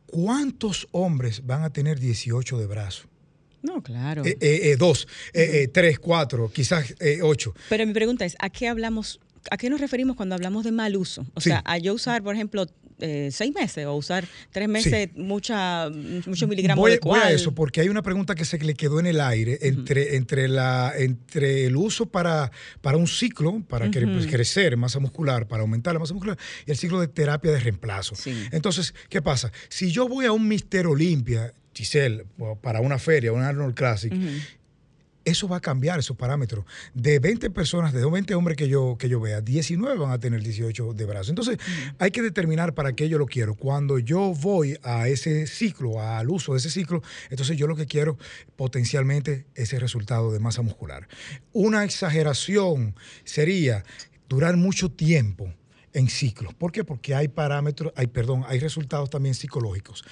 [0.05, 3.07] ¿cuántos hombres van a tener 18 de brazo?
[3.61, 4.25] No, claro.
[4.25, 7.53] Eh, eh, eh, dos, eh, tres, cuatro, quizás ocho.
[7.69, 9.19] Pero mi pregunta es, ¿a qué hablamos,
[9.51, 11.25] a qué nos referimos cuando hablamos de mal uso?
[11.35, 11.49] O Sí.
[11.49, 12.65] sea, a yo usar, por ejemplo,
[13.01, 17.33] eh, seis meses o usar tres meses mucha, muchos miligramos voy, de voy a cual.
[17.33, 20.93] eso porque hay una pregunta que se le quedó en el aire entre, entre, la,
[20.97, 25.93] entre el uso para, para un ciclo, para cre- pues, crecer masa muscular, para aumentar
[25.93, 28.15] la masa muscular, y el ciclo de terapia de reemplazo.
[28.15, 28.33] Sí.
[28.51, 29.51] Entonces, ¿qué pasa?
[29.69, 32.25] Si yo voy a un Mister Olimpia, Giselle,
[32.61, 34.13] para una feria, un Arnold Classic,
[35.25, 36.65] eso va a cambiar esos parámetros.
[36.93, 40.41] De 20 personas, de 20 hombres que yo, que yo vea, 19 van a tener
[40.41, 41.31] 18 de brazo.
[41.31, 41.57] Entonces,
[41.99, 43.55] hay que determinar para qué yo lo quiero.
[43.55, 47.85] Cuando yo voy a ese ciclo, al uso de ese ciclo, entonces yo lo que
[47.85, 48.17] quiero
[48.55, 51.07] potencialmente es el resultado de masa muscular.
[51.53, 53.83] Una exageración sería
[54.27, 55.53] durar mucho tiempo
[55.93, 56.53] en ciclos.
[56.53, 56.83] ¿Por qué?
[56.83, 60.05] Porque hay parámetros, hay, perdón, hay resultados también psicológicos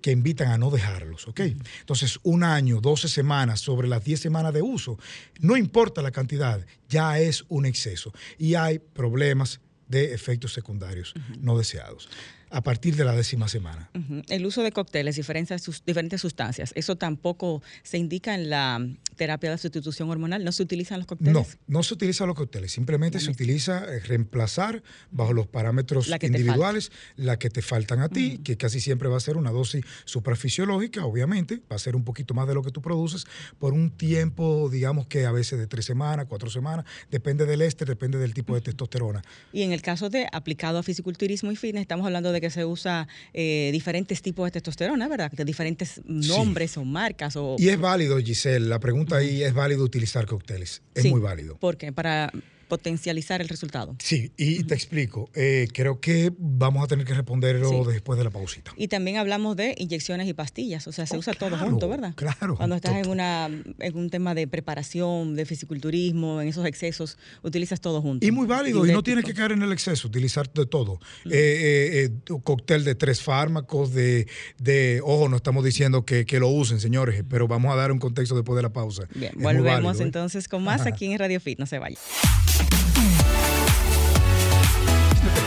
[0.00, 1.40] que invitan a no dejarlos, ¿ok?
[1.80, 4.98] Entonces, un año, 12 semanas sobre las 10 semanas de uso,
[5.40, 11.58] no importa la cantidad, ya es un exceso y hay problemas de efectos secundarios no
[11.58, 12.08] deseados.
[12.50, 13.90] a partir de la décima semana.
[14.28, 18.80] El uso de cócteles, diferentes, sus- diferentes sustancias, eso tampoco se indica en la
[19.14, 20.44] terapia de sustitución hormonal.
[20.44, 21.32] ¿No se utilizan los cócteles?
[21.32, 26.18] No, no se utilizan los cócteles, simplemente se utiliza eh, reemplazar bajo los parámetros La
[26.20, 29.84] individuales la que te faltan a ti, que casi siempre va a ser una dosis
[30.04, 33.24] suprafisiológica, obviamente, va a ser un poquito más de lo que tú produces
[33.58, 37.88] por un tiempo, digamos que a veces de tres semanas, cuatro semanas, depende del éster,
[37.88, 39.22] depende del tipo de testosterona.
[39.52, 42.64] Y en el caso de aplicado a fisiculturismo y fitness, estamos hablando de que se
[42.64, 45.30] usa eh, diferentes tipos de testosterona, ¿verdad?
[45.32, 47.56] De diferentes nombres o marcas o...
[47.58, 51.56] Y es válido, Giselle, la pregunta ahí es válido utilizar cócteles, es Sí, muy válido.
[51.58, 51.92] ¿Por qué?
[51.92, 52.32] Para
[52.68, 53.96] potencializar el resultado.
[53.98, 55.30] Sí, y te explico.
[55.34, 57.92] Eh, creo que vamos a tener que responderlo Sí.
[57.92, 58.72] después de la pausita.
[58.76, 62.14] Y también hablamos de inyecciones y pastillas, o sea, se Oh, usa todo junto, ¿verdad?
[62.16, 62.56] claro.
[62.56, 67.80] Cuando estás en, una, en un tema de preparación, de fisiculturismo, en esos excesos, utilizas
[67.80, 68.26] todo junto.
[68.26, 70.98] Y muy válido, y no tienes que caer en el exceso, utilizar de todo.
[71.26, 74.26] Eh, eh, eh, cóctel de tres fármacos, de,
[74.58, 77.98] de ojo, no estamos diciendo que, que lo usen, señores, pero vamos a dar un
[77.98, 79.04] contexto después de la pausa.
[79.14, 80.90] Bien, Es volvemos válido, entonces con más Ajá.
[80.90, 81.98] aquí en Radio Fit, no se vaya.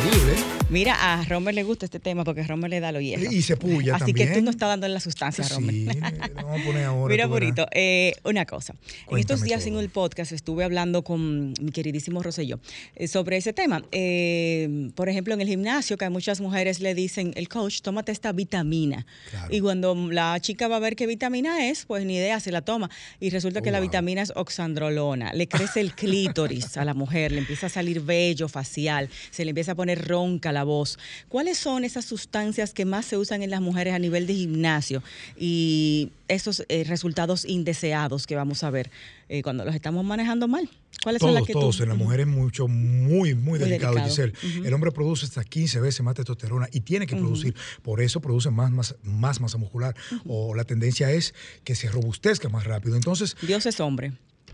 [0.07, 0.56] Es terrible, ¿eh?
[0.69, 3.31] Mira, a Romer le gusta este tema porque Romer le da lo hierro.
[3.31, 5.73] Y se puya Así que tú no estás dando la sustancia, Romer.
[5.73, 5.87] Sí,
[6.35, 7.11] vamos a poner ahora.
[7.13, 7.27] Mira.
[7.29, 8.75] Purito, eh, una cosa.
[9.09, 9.75] en estos días todo.
[9.75, 12.59] en el podcast estuve hablando con mi queridísimo Rosselló
[12.95, 13.81] eh, sobre ese tema.
[13.93, 18.11] Eh, por ejemplo, en el gimnasio, que a muchas mujeres le dicen, el coach, tómate
[18.11, 19.05] esta vitamina.
[19.29, 19.47] Claro.
[19.49, 22.61] Y cuando la chica va a ver qué vitamina es, pues ni idea, se la
[22.61, 22.89] toma.
[23.21, 23.87] Y resulta Oh, que la wow.
[23.87, 25.31] vitamina es oxandrolona.
[25.33, 29.51] Le crece el clítoris a la mujer, le empieza a salir vello facial, se le
[29.51, 30.97] empieza a poner ronca la voz.
[31.29, 35.03] ¿Cuáles son esas sustancias que más se usan en las mujeres a nivel de gimnasio
[35.37, 38.89] y esos eh, resultados indeseados que vamos a ver
[39.29, 40.67] eh, cuando los estamos manejando mal?
[41.03, 41.77] ¿Cuáles son las Todos, que todos.
[41.77, 41.83] tú?
[41.83, 44.31] En la mujer es mucho, muy, muy, delicado, delicado.
[44.31, 44.67] Giselle.
[44.67, 47.53] El hombre produce hasta 15 veces más testosterona y tiene que producir.
[47.83, 49.95] Por eso produce más, más, más masa muscular.
[50.25, 52.95] O la tendencia es que se robustezca más rápido.
[52.95, 54.13] Entonces, Dios es hombre.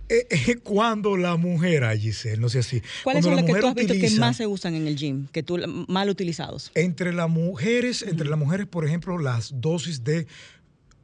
[0.10, 2.82] Eh, eh, cuando la mujer, ay, Giselle, no sé así.
[3.04, 5.28] ¿Cuáles son la las que tú has visto que más se usan en el gym,
[5.32, 6.72] que tú mal utilizados?
[6.76, 10.28] Entre las mujeres, entre las mujeres, por ejemplo, las dosis de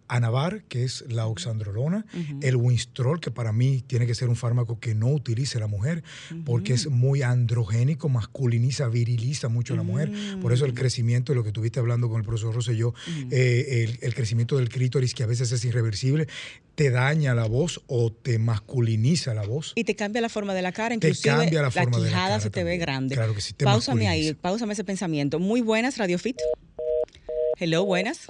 [0.10, 2.06] Anavar, que es la oxandrolona,
[2.41, 6.04] el Winstrol, que para mí tiene que ser un fármaco que no utilice la mujer,
[6.45, 10.12] porque es muy androgénico, masculiniza, viriliza mucho a la mujer.
[10.41, 12.93] Por eso el crecimiento, de lo que estuviste hablando con el profesor Rosselló,
[13.32, 16.28] eh, el, el crecimiento del clítoris, que a veces es irreversible,
[16.76, 19.74] te daña la voz o te masculiniza la voz.
[19.76, 22.17] Y te cambia la forma de la cara, Te inclusive cambia la forma de la
[22.17, 23.15] cara se te ve grande.
[23.15, 25.39] Claro que sí, te Páusame ahí, páusame ese pensamiento.
[25.39, 26.38] Muy buenas, Radio Fit.
[27.58, 28.28] Hello, buenas.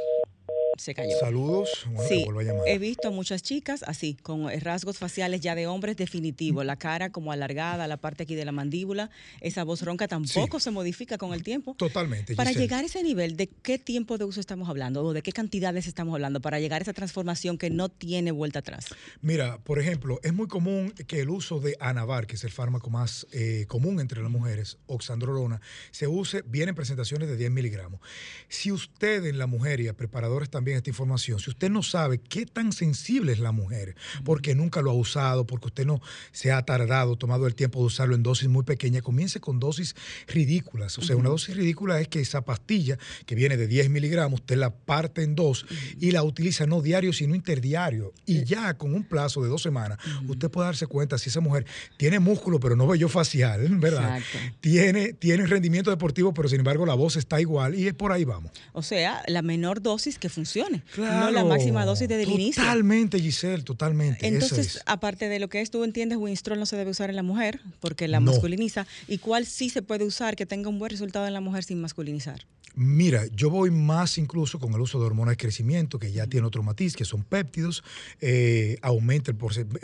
[0.80, 1.12] Se cayó.
[1.20, 1.70] Saludos.
[1.92, 2.63] Bueno, Sí, vuelvo a llamar.
[2.68, 7.12] he visto a muchas chicas así, con rasgos faciales ya de hombres definitivos, la cara
[7.12, 9.10] como alargada, la parte aquí de la mandíbula,
[9.42, 11.76] esa voz ronca tampoco se modifica con el tiempo.
[11.76, 12.36] Totalmente.
[12.36, 12.65] Para Giselle.
[12.65, 15.86] llegar a ese nivel, ¿de qué tiempo de uso estamos hablando o de qué cantidades
[15.88, 18.86] estamos hablando para llegar a esa transformación que no tiene vuelta atrás?
[19.22, 22.89] Mira, por ejemplo, es muy común que el uso de Anavar, que es el fármaco
[22.89, 25.60] más eh, común entre las mujeres, oxandrolona,
[25.92, 28.00] se use bien en presentaciones de 10 miligramos.
[28.48, 32.19] Si usted en la mujer, y a preparadores también esta información, si usted no sabe
[32.19, 36.01] qué tan sensible es la mujer, porque nunca lo ha usado, porque usted no
[36.32, 39.95] se ha tardado, tomado el tiempo de usarlo en dosis muy pequeñas, comience con dosis
[40.27, 40.97] ridículas.
[40.97, 44.58] O sea, una dosis ridícula es que esa pastilla que viene de 10 miligramos, usted
[44.58, 45.65] la parte en dos
[45.99, 48.13] y la utiliza no diario, sino interdiario.
[48.25, 51.65] Y ya con un plazo de dos semanas, usted puede darse cuenta si esa mujer
[51.97, 54.17] tiene músculo, pero no vello facial, ¿verdad?
[54.17, 54.58] Exacto.
[54.62, 58.23] Tiene, tiene rendimiento deportivo, pero sin embargo la voz está igual y es por ahí
[58.23, 58.51] vamos.
[58.73, 60.29] O sea, la menor dosis que
[60.63, 62.62] funcione, no la máxima dosis desde el inicio.
[62.63, 64.28] Totalmente, Giselle, totalmente.
[64.28, 64.84] Entonces, es.
[64.86, 67.60] aparte de lo que es, tú entiendes, Winstrol no se debe usar en la mujer
[67.80, 68.32] porque la No.
[68.32, 68.86] masculiniza.
[69.08, 71.82] ¿Y cuál sí se puede usar que tenga un buen resultado en la mujer sin
[71.82, 72.45] masculinizar?
[72.76, 76.45] Mira, yo voy más incluso con el uso de hormonas de crecimiento, que ya tiene
[76.45, 77.84] otro matiz, que son péptidos,
[78.22, 79.38] eh, aumenta el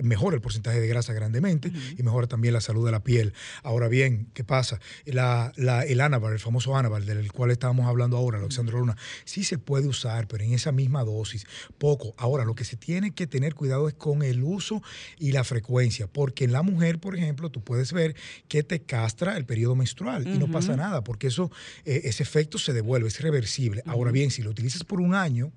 [0.03, 3.33] mejora el porcentaje de grasa grandemente y mejora también la salud de la piel.
[3.63, 4.79] Ahora bien, ¿qué pasa?
[5.05, 9.43] La, la- el Anavar, el famoso Anavar, del cual estábamos hablando ahora, la oxandrolona, sí
[9.43, 11.45] se puede usar, pero en esa misma dosis,
[11.77, 12.13] poco.
[12.17, 14.81] Ahora, lo que se tiene que tener cuidado es con el uso
[15.19, 18.15] y la frecuencia, porque en la mujer, por ejemplo, tú puedes ver
[18.47, 21.51] que te castra el periodo menstrual y no pasa nada, porque eso,
[21.85, 23.83] eh, ese efecto se devuelve, es reversible.
[23.85, 25.51] Ahora bien, si lo utilizas por un año,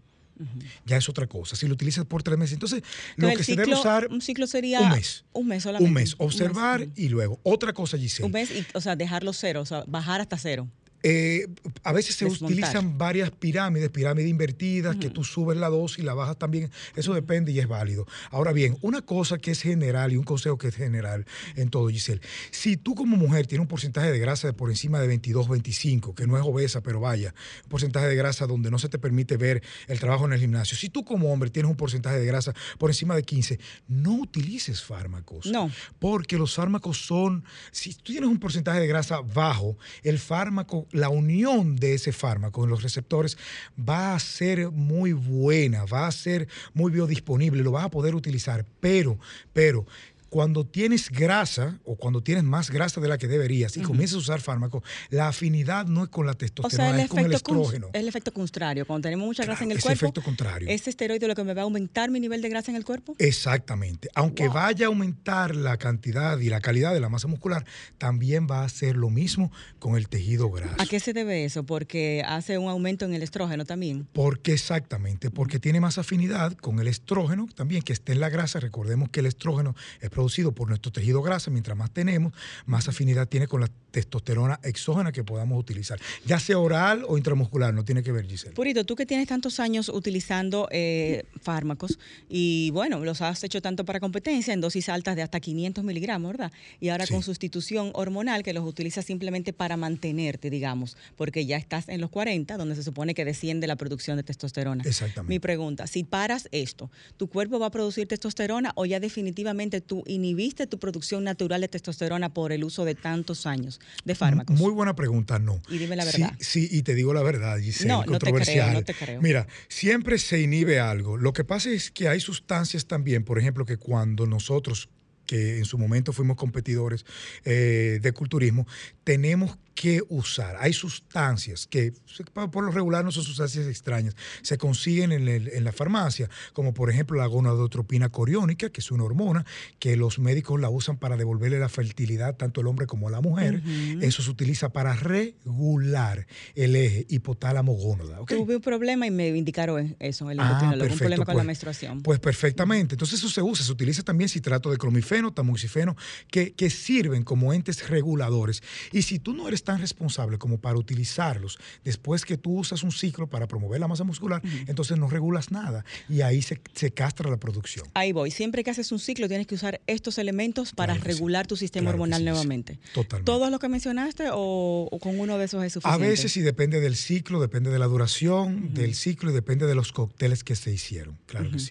[0.87, 1.57] ya es otra cosa.
[1.57, 2.83] Si lo utilizas por tres meses, entonces
[3.17, 5.25] lo que se debe usar un ciclo sería un mes.
[5.33, 5.89] un mes solamente.
[5.89, 8.27] Un mes, Un observar mes, y luego otra cosa, Giselle.
[8.27, 10.69] Un mes, y, o sea, dejarlo cero, o sea, bajar hasta cero.
[11.03, 11.47] Eh,
[11.85, 12.51] a veces se Desmontar.
[12.51, 16.71] utilizan varias pirámides, pirámides invertidas, que tú subes la dosis y la bajas también.
[16.97, 18.07] Eso depende y es válido.
[18.31, 21.89] Ahora bien, una cosa que es general y un consejo que es general en todo,
[21.89, 22.21] Giselle.
[22.51, 26.15] Si tú como mujer tienes un porcentaje de grasa de por encima de 22, 25,
[26.15, 27.35] que no es obesa, pero vaya,
[27.65, 30.77] un porcentaje de grasa donde no se te permite ver el trabajo en el gimnasio.
[30.77, 34.83] Si tú como hombre tienes un porcentaje de grasa por encima de 15, no utilices
[34.83, 35.47] fármacos.
[35.47, 35.71] No.
[35.99, 41.09] Porque los fármacos son, si tú tienes un porcentaje de grasa bajo, el fármaco, la
[41.09, 43.39] unión de ese fármaco en los receptores
[43.79, 48.65] va a ser muy buena, va a ser muy biodisponible, lo vas a poder utilizar,
[48.81, 49.19] pero,
[49.53, 49.87] pero
[50.31, 54.19] cuando tienes grasa o cuando tienes más grasa de la que deberías y comienzas a
[54.19, 57.89] usar fármacos, la afinidad no es con la O testosterona, sea, es con el estrógeno.
[57.93, 58.87] el efecto contrario.
[58.87, 60.69] Cuando tenemos mucha grasa en el cuerpo, efecto contrario.
[60.69, 63.15] ¿ese esteroide lo que me va a aumentar mi nivel de grasa en el cuerpo?
[63.19, 64.09] Exactamente.
[64.15, 67.65] Aunque vaya a aumentar la cantidad y la calidad de la masa muscular,
[67.99, 70.75] también va a hacer lo mismo con el tejido graso.
[70.79, 71.65] ¿A qué se debe eso?
[71.65, 74.07] Porque hace un aumento en el estrógeno también.
[74.13, 75.31] ¿Por qué exactamente?
[75.31, 78.61] Porque tiene más afinidad con el estrógeno también que esté en la grasa.
[78.61, 81.49] Recordemos que el estrógeno es producido por nuestro tejido grasa.
[81.49, 82.33] Mientras más tenemos,
[82.67, 86.01] más afinidad tiene con la testosterona exógena que podamos utilizar.
[86.27, 88.53] Ya sea oral o intramuscular, no tiene que ver, Giselle.
[88.55, 93.85] Purito, tú que tienes tantos años utilizando eh, fármacos y bueno, los has hecho tanto
[93.85, 96.53] para competencia en dosis altas de hasta 500 miligramos, ¿verdad?
[96.81, 97.15] Y ahora Sí.
[97.15, 102.11] con sustitución hormonal que los utilizas simplemente para mantenerte, digamos, porque ya estás en los
[102.11, 104.83] 40, donde se supone que desciende la producción de testosterona.
[104.85, 105.33] Exactamente.
[105.33, 110.03] Mi pregunta, si paras esto, ¿tu cuerpo va a producir testosterona o ya definitivamente tú
[110.09, 114.59] inhibiste tu producción natural de testosterona por el uso de tantos años de fármacos?
[114.59, 115.61] Muy buena pregunta, no.
[115.69, 116.33] Y dime la verdad.
[116.41, 118.73] Sí, y te digo la verdad, Giselle, No, no te creo, controversial.
[118.75, 119.23] no te creo.
[119.23, 121.17] Mira, siempre se inhibe algo.
[121.17, 124.89] Lo que pasa es que hay sustancias también, por ejemplo, que cuando nosotros
[125.29, 127.05] que en su momento fuimos competidores
[127.45, 128.67] eh, de culturismo,
[129.05, 130.57] tenemos que usar.
[130.59, 131.93] Hay sustancias que
[132.35, 136.75] por lo regular no son sustancias extrañas, se consiguen en, el- en la farmacia, como
[136.75, 139.45] por ejemplo la gonadotropina coriónica, que es una hormona
[139.79, 143.21] que los médicos la usan para devolverle la fertilidad tanto al hombre como a la
[143.21, 143.63] mujer.
[144.01, 148.21] Eso se utiliza para regular el eje hipotálamo-gónada.
[148.21, 148.31] ¿ok?
[148.33, 151.39] Tuve un problema y me indicaron eso, el Ah, endocrinólogo, un perfecto, problema con la
[151.41, 151.47] pues.
[151.47, 152.03] menstruación.
[152.03, 152.95] Pues perfectamente.
[152.95, 155.97] Entonces eso se usa, se utiliza también citrato de clomifeno, tamoxifeno,
[156.31, 158.63] que, que sirven como entes reguladores.
[158.93, 162.91] Y si tú no eres tan responsable como para utilizarlos después que tú usas un
[162.91, 167.29] ciclo para promover la masa muscular, entonces no regulas nada y ahí se, se castra
[167.29, 167.87] la producción.
[167.93, 168.31] Ahí voy.
[168.31, 171.15] Siempre que haces un ciclo tienes que usar estos elementos para Claro que sí.
[171.19, 172.31] regular tu sistema Claro hormonal sí, sí.
[172.31, 172.79] nuevamente.
[172.95, 173.27] Totalmente.
[173.31, 176.09] ¿Todos los que mencionaste o, o con uno de esos es A suficiente?
[176.09, 179.93] veces sí depende del ciclo, depende de la duración del ciclo y depende de los
[179.93, 181.19] cócteles que se hicieron.
[181.27, 181.71] Claro que sí.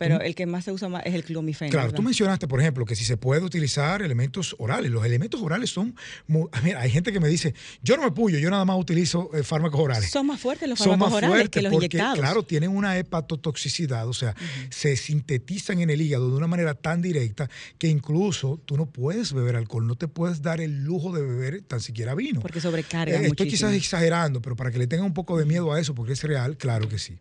[0.00, 1.70] Pero el que más se usa más es el clomifeno.
[1.70, 1.96] Claro, ¿verdad?
[1.96, 4.90] tú mencionaste, por ejemplo, que si se puede utilizar elementos orales.
[4.90, 5.94] Los elementos orales son.
[6.26, 9.30] mu- Mira, hay gente que me dice, yo no me puyo, yo nada más utilizo
[9.34, 10.10] eh, fármacos orales.
[10.10, 12.18] Son más fuertes los Son fármacos más orales fuertes que los porque, inyectados.
[12.18, 14.34] claro, tienen una hepatotoxicidad, o sea,
[14.70, 19.32] se sintetizan en el hígado de una manera tan directa que incluso tú no puedes
[19.32, 22.40] beber alcohol, no te puedes dar el lujo de beber tan siquiera vino.
[22.40, 23.50] Porque sobrecarga Eh, Estoy muchísimo.
[23.70, 26.22] quizás exagerando, pero para que le tengan un poco de miedo a eso, porque es
[26.24, 27.18] real, claro que sí.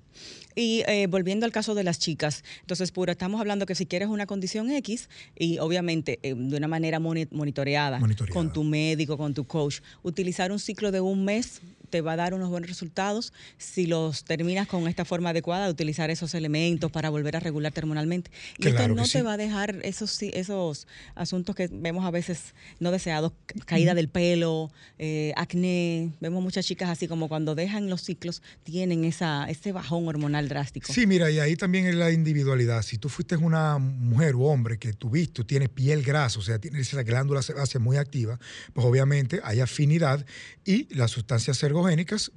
[0.56, 4.10] Y eh, volviendo al caso de las chicas, entonces, Pura, estamos hablando que si quieres
[4.10, 5.08] una condición X
[5.38, 8.34] y obviamente eh, de una manera moni- monitoreada, Monitoreada.
[8.34, 12.16] con tu médico, con tu coach, utilizar un ciclo de un mes te va a
[12.16, 16.92] dar unos buenos resultados si los terminas con esta forma adecuada de utilizar esos elementos
[16.92, 18.32] para volver a regularte hormonalmente.
[18.58, 19.22] Y Claro esto no te sí.
[19.22, 24.10] va a dejar esos, esos asuntos que vemos a veces no deseados, ca- caída del
[24.10, 26.12] pelo, eh, acné.
[26.20, 30.92] Vemos muchas chicas así como cuando dejan los ciclos tienen esa, ese bajón hormonal drástico.
[30.94, 32.82] Sí, mira, y ahí también es la individualidad.
[32.84, 36.88] Si tú fuiste una mujer o hombre que tuviste, tienes piel grasa, o sea, tienes
[36.92, 38.40] esa glándula sebácea muy activa,
[38.74, 40.26] pues obviamente hay afinidad
[40.66, 41.58] y las sustancias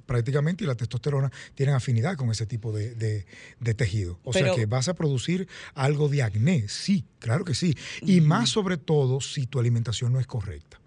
[0.05, 3.25] prácticamente y la testosterona tienen afinidad con ese tipo de, de-
[3.59, 4.19] de tejido.
[4.23, 7.75] O Pero- sea que vas a producir algo de acné, sí, claro que sí.
[8.01, 10.79] Y más sobre todo si tu alimentación no es correcta.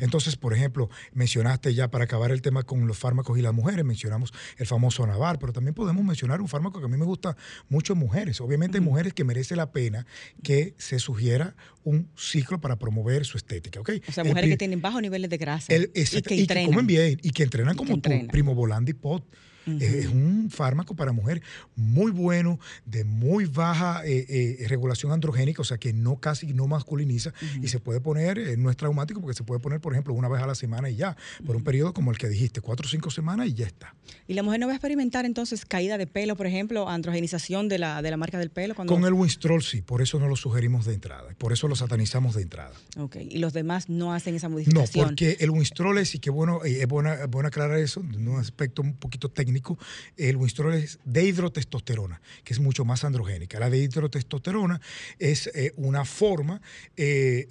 [0.00, 3.84] Entonces, por ejemplo, mencionaste ya para acabar el tema con los fármacos y las mujeres,
[3.84, 7.36] mencionamos el famoso Navar, pero también podemos mencionar un fármaco que a mí me gusta
[7.68, 8.40] mucho en mujeres.
[8.40, 10.06] Obviamente hay mujeres que merece la pena
[10.42, 13.90] que se sugiera un ciclo para promover su estética, ¿ok?
[14.08, 16.40] O sea, El mujeres que tienen bajos niveles de grasa el- y que y que
[16.40, 16.66] entrenan.
[16.66, 18.26] comen bien y que entrenan que como tú, entrenan.
[18.28, 19.24] Primo Volandi Pot.
[19.66, 21.42] Es un fármaco para mujer
[21.76, 26.66] muy bueno, de muy baja eh, eh, regulación androgénica, o sea que no casi no
[26.66, 30.14] masculiniza y se puede poner, eh, no es traumático porque se puede poner, por ejemplo,
[30.14, 32.86] una vez a la semana y ya, por un periodo como el que dijiste, cuatro
[32.86, 33.94] o cinco semanas y ya está.
[34.26, 37.78] ¿Y la mujer no va a experimentar entonces caída de pelo, por ejemplo, androgenización de
[37.78, 38.74] la, de la marca del pelo?
[38.74, 42.34] Con el Winstrol sí, por eso no lo sugerimos de entrada, por eso lo satanizamos
[42.34, 42.72] de entrada.
[42.96, 45.02] Ok, y los demás no hacen esa modificación.
[45.02, 48.82] No, porque el Winstrol es, y qué bueno, es bueno, bueno aclarar eso, un aspecto
[48.82, 49.49] un poquito técnico,
[50.16, 53.58] el Winstrol es de hidrotestosterona, que es mucho más androgénica.
[53.58, 54.80] La de hidrotestosterona
[55.18, 56.60] es eh, una forma
[56.96, 57.48] eh,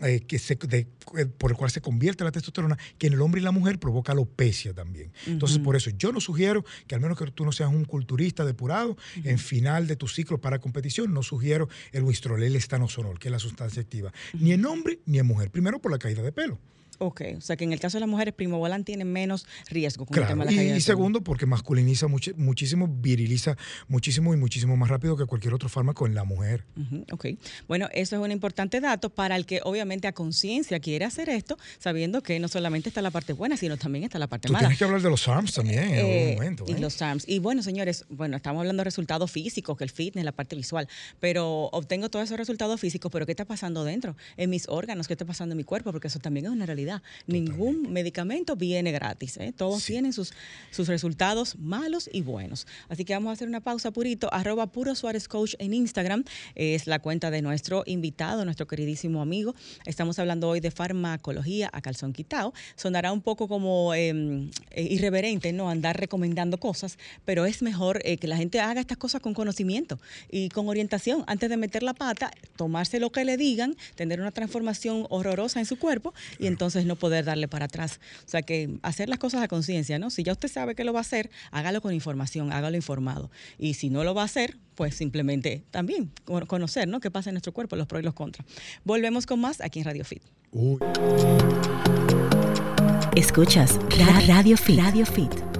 [0.00, 3.44] eh, que se, por el cual se convierte la testosterona, que en el hombre y
[3.44, 5.12] la mujer provoca alopecia también.
[5.26, 8.44] Entonces, por eso yo no sugiero que al menos que tú no seas un culturista
[8.44, 13.28] depurado, en final de tu ciclo para competición, no sugiero el Winstrol, el estanosolol, que
[13.28, 15.50] es la sustancia activa, ni en hombre ni en mujer.
[15.50, 16.58] Primero por la caída de pelo.
[16.98, 20.18] Ok, o sea que en el caso de las mujeres, Primobolan tiene menos riesgo con
[20.18, 23.56] el tema de la caída y, y segundo, porque masculiniza muchísimo, viriliza
[23.88, 26.64] muchísimo y muchísimo más rápido que cualquier otro fármaco en la mujer.
[27.12, 27.26] ok,
[27.68, 31.56] bueno, eso es un importante dato para el que obviamente a conciencia quiere hacer esto,
[31.78, 34.68] sabiendo que no solamente está la parte buena, sino también está la parte Tú mala.
[34.68, 36.64] Tienes que hablar de los ARMS también en algún eh, momento.
[36.66, 36.78] Y ¿eh?
[36.78, 37.24] los ARMS.
[37.28, 40.88] Y bueno, señores, bueno, estamos hablando de resultados físicos, que el fitness, la parte visual,
[41.20, 44.16] pero obtengo todos esos resultados físicos, pero ¿qué está pasando dentro?
[44.36, 45.92] En mis órganos, ¿qué está pasando en mi cuerpo?
[45.92, 46.83] Porque eso también es una realidad.
[47.26, 49.36] Ningún medicamento viene gratis.
[49.38, 49.52] ¿eh?
[49.56, 50.32] Todos tienen sus,
[50.70, 52.66] sus resultados malos y buenos.
[52.88, 54.32] Así que vamos a hacer una pausa, Purito.
[54.32, 56.24] Arroba Puro Suárez Coach en Instagram.
[56.54, 59.54] Es la cuenta de nuestro invitado, nuestro queridísimo amigo.
[59.86, 62.52] Estamos hablando hoy de farmacología a calzón quitado.
[62.76, 65.68] Sonará un poco como em, eh, irreverente, ¿no?
[65.68, 69.98] Andar recomendando cosas, pero es mejor eh, que la gente haga estas cosas con conocimiento
[70.30, 71.24] y con orientación.
[71.26, 75.66] Antes de meter la pata, tomarse lo que le digan, tener una transformación horrorosa en
[75.66, 78.00] su cuerpo y entonces no poder darle para atrás.
[78.26, 80.10] O sea que hacer las cosas a conciencia, ¿no?
[80.10, 83.30] Si ya usted sabe que lo va a hacer, hágalo con información, hágalo informado.
[83.58, 86.10] Y si no lo va a hacer, pues simplemente también
[86.48, 87.00] conocer, ¿no?
[87.00, 88.46] Qué pasa en nuestro cuerpo, los pros y los contras.
[88.84, 90.22] Volvemos con más aquí en Radio Fit.
[93.14, 93.78] Escuchas
[94.26, 94.80] Radio Fit.
[94.80, 95.53] Radio Fit.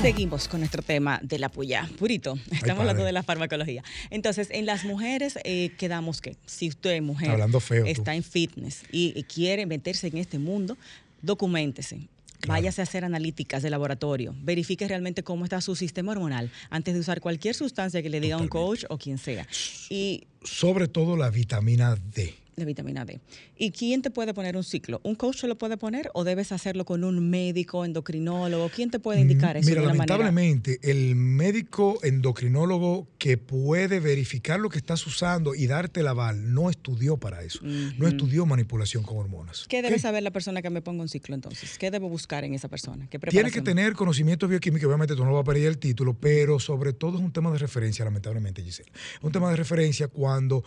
[0.00, 1.88] Seguimos con nuestro tema de la puya.
[1.98, 3.82] Purito, estamos hablando de la farmacología.
[4.10, 7.40] Entonces, en las mujeres eh, quedamos que si usted, mujer,
[7.84, 10.76] está en fitness y, quiere meterse en este mundo,
[11.20, 12.08] documentese.
[12.46, 17.00] Váyase a hacer analíticas de laboratorio, verifique realmente cómo está su sistema hormonal antes de
[17.00, 19.48] usar cualquier sustancia que le diga un coach o quien sea.
[19.90, 23.20] Y sobre todo la vitamina D de vitamina D.
[23.56, 25.00] ¿Y quién te puede poner un ciclo?
[25.04, 28.68] ¿Un coach se lo puede poner o debes hacerlo con un médico endocrinólogo?
[28.68, 29.68] ¿Quién te puede indicar eso?
[29.68, 36.08] Mira, lamentablemente, el médico endocrinólogo que puede verificar lo que estás usando y darte el
[36.08, 37.60] aval no estudió para eso.
[37.62, 39.66] No estudió manipulación con hormonas.
[39.68, 41.78] ¿Qué debe saber la persona que me ponga un ciclo entonces?
[41.78, 43.08] ¿Qué debo buscar en esa persona?
[43.30, 46.92] Tiene que tener conocimiento bioquímico, obviamente tú no vas a perder el título, pero sobre
[46.92, 48.90] todo es un tema de referencia, lamentablemente, Giselle.
[49.22, 50.64] Un tema de referencia cuando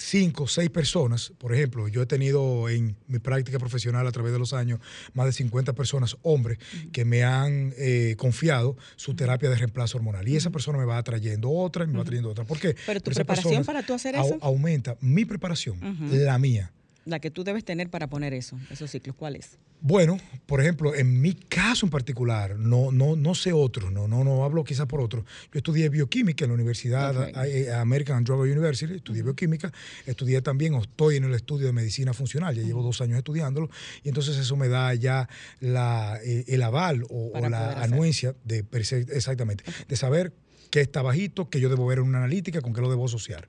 [0.00, 4.38] cinco, seis personas, por ejemplo, yo he tenido en mi práctica profesional a través de
[4.38, 4.80] los años
[5.12, 6.58] más de 50 personas, hombres,
[6.92, 10.26] que me han eh, confiado su terapia de reemplazo hormonal.
[10.26, 12.44] Y esa persona me va atrayendo otra y me va trayendo otra.
[12.44, 12.74] ¿Por qué?
[12.86, 14.38] Pero tu preparación para tú hacer eso.
[14.40, 15.78] Aumenta mi preparación,
[16.10, 16.72] la mía.
[17.10, 19.58] La que tú debes tener para poner eso, esos ciclos, ¿cuál es?
[19.80, 24.22] Bueno, por ejemplo, en mi caso en particular, no, no, no sé otro, no, no,
[24.22, 25.24] no hablo quizás por otro.
[25.52, 29.72] Yo estudié bioquímica en la Universidad eh, American Drug University, estudié bioquímica,
[30.06, 33.70] estudié también, estoy en el estudio de medicina funcional, ya llevo dos años estudiándolo,
[34.04, 39.64] y entonces eso me da ya la, eh, el aval o, la anuencia de exactamente,
[39.88, 40.32] de saber
[40.70, 43.48] qué está bajito, que yo debo ver en una analítica, con qué lo debo asociar.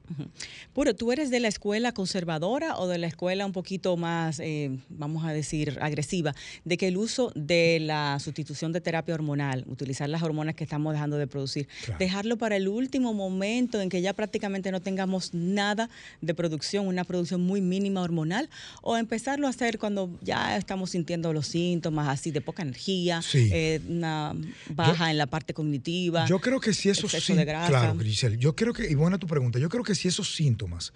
[0.74, 4.72] Puro, ¿tú eres de la escuela conservadora o de la escuela un poquito más, eh,
[4.90, 6.34] vamos a decir, agresiva,
[6.66, 10.94] de que el uso de la sustitución de terapia hormonal, utilizar las hormonas que estamos
[10.94, 11.68] dejando de producir,
[12.00, 15.90] dejarlo para el último momento en que ya prácticamente no tengamos nada
[16.22, 18.50] de producción, una producción muy mínima hormonal,
[18.82, 23.80] o empezarlo a hacer cuando ya estamos sintiendo los síntomas así de poca energía, eh,
[23.88, 24.36] una
[24.70, 26.26] baja en la parte cognitiva?
[26.26, 27.11] Yo creo que si eso
[27.68, 28.38] Claro, Grisel.
[28.38, 30.94] Yo creo que, y buena tu pregunta, yo creo que si esos síntomas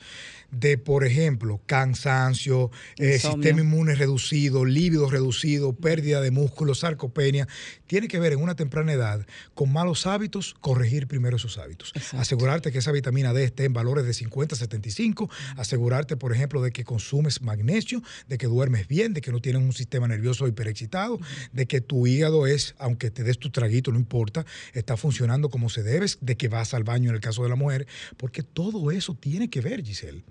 [0.52, 7.48] de, por ejemplo, cansancio, eh, sistema inmune reducido, líbido reducido, pérdida de músculo, sarcopenia,
[7.88, 11.92] tiene que ver en una temprana edad con malos hábitos, corregir primero esos hábitos.
[12.14, 16.72] Asegurarte que esa vitamina D esté en valores de 50 75, asegurarte, por ejemplo, de
[16.72, 21.20] que consumes magnesio, de que duermes bien, de que no tienes un sistema nervioso hiperexcitado,
[21.52, 25.70] de que tu hígado es, aunque te des tu traguito, no importa, está funcionando como
[25.70, 27.88] se debe de que vas al baño en el caso de la mujer,
[28.18, 30.24] porque todo eso tiene que ver, Giselle.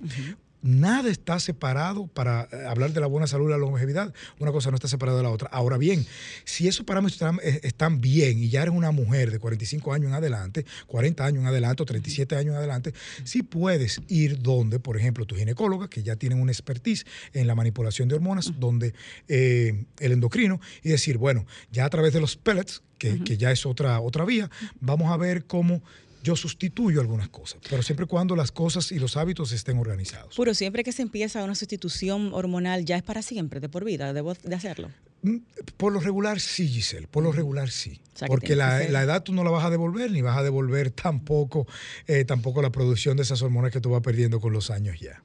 [0.65, 4.13] Nada está separado para eh, hablar de la buena salud y la longevidad.
[4.39, 5.49] Una cosa no está separada de la otra.
[5.53, 6.05] Ahora bien,
[6.45, 7.21] si esos parámetros
[7.63, 11.43] están, eh, bien y ya eres una mujer de 45 años en adelante, 40 años
[11.43, 12.95] en adelante o 37 años en adelante,
[13.25, 17.05] sí puedes ir donde, por ejemplo, tu ginecóloga, que ya tienen una expertise
[17.35, 18.95] en la manipulación de hormonas, donde
[19.29, 23.51] eh, el endocrino, y decir, bueno, ya a través de los pellets, que, que ya
[23.51, 24.51] es otra, otra vía,
[24.81, 25.83] vamos a ver cómo
[26.25, 30.35] yo sustituyo algunas cosas, pero siempre y cuando las cosas y los hábitos estén organizados.
[30.35, 34.15] Puro, siempre que se empieza una sustitución hormonal ya es para siempre, de por vida,
[34.15, 34.89] debo de hacerlo.
[35.23, 35.37] Mm,
[35.77, 38.01] Por lo regular sí, Giselle, por lo regular sí.
[38.15, 40.43] O sea, que Porque la edad tú no la vas a devolver, ni vas a
[40.43, 41.67] devolver tampoco,
[42.07, 45.23] eh, tampoco la producción de esas hormonas que tú vas perdiendo con los años ya.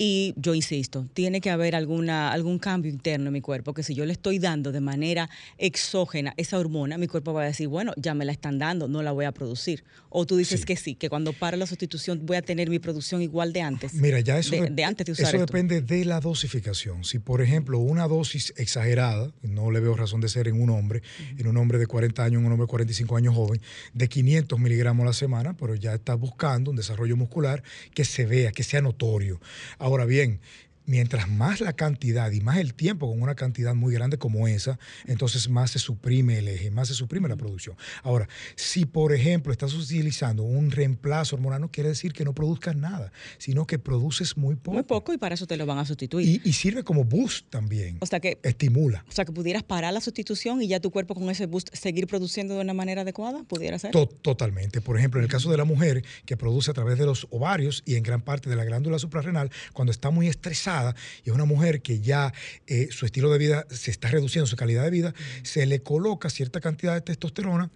[0.00, 3.94] Y yo insisto, tiene que haber alguna, algún cambio interno en mi cuerpo, que si
[3.96, 5.28] yo le estoy dando de manera
[5.58, 9.02] exógena esa hormona, mi cuerpo va a decir, bueno, ya me la están dando, no
[9.02, 9.82] la voy a producir.
[10.10, 10.66] O tú dices Sí.
[10.66, 13.94] que sí, que cuando para la sustitución voy a tener mi producción igual de antes.
[13.94, 17.04] Mira, ya eso, de, dep- de antes de usar eso depende de la dosificación.
[17.04, 21.02] Si, por ejemplo, una dosis exagerada, no le veo razón de ser en un hombre,
[21.36, 23.60] en un hombre de 40 años, en un hombre de 45 años joven,
[23.92, 27.62] de 500 miligramos a la semana, pero ya está buscando un desarrollo muscular
[27.94, 29.40] que se vea, que sea notorio.
[29.78, 30.40] Ahora bien,
[30.88, 34.78] mientras más la cantidad y más el tiempo con una cantidad muy grande como esa,
[35.06, 37.76] entonces más se suprime el eje, más se suprime la producción.
[38.02, 42.74] Ahora, si por ejemplo estás utilizando un reemplazo hormonal, no quiere decir que no produzcas
[42.74, 44.72] nada, sino que produces muy poco.
[44.74, 46.26] Muy poco y para eso te lo van a sustituir.
[46.44, 47.98] Y, y sirve como boost también.
[48.00, 49.04] o sea que Estimula.
[49.08, 52.06] o sea que pudieras parar la sustitución y ya tu cuerpo con ese boost seguir
[52.06, 53.90] produciendo de una manera adecuada, pudiera ser.
[53.90, 54.80] To- totalmente.
[54.80, 57.82] Por ejemplo, en el caso de la mujer que produce a través de los ovarios
[57.84, 60.77] y en gran parte de la glándula suprarrenal, cuando está muy estresada
[61.24, 62.32] y es una mujer que ya
[62.66, 66.30] eh, su estilo de vida se está reduciendo, su calidad de vida, se le coloca
[66.30, 67.70] cierta cantidad de testosterona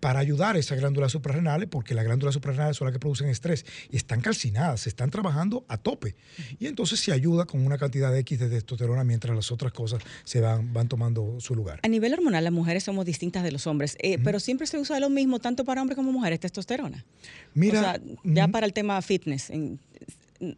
[0.00, 3.64] para ayudar a esas glándulas suprarrenales, porque las glándulas suprarrenales son las que producen estrés
[3.90, 6.14] y están calcinadas, se están trabajando a tope.
[6.58, 10.02] Y entonces se ayuda con una cantidad de X de testosterona mientras las otras cosas
[10.24, 11.80] se van, van tomando su lugar.
[11.82, 15.00] A nivel hormonal, las mujeres somos distintas de los hombres, eh, pero siempre se usa
[15.00, 17.04] lo mismo tanto para hombres como mujeres, testosterona.
[17.54, 19.80] Mira, o sea, ya para el tema fitness, en-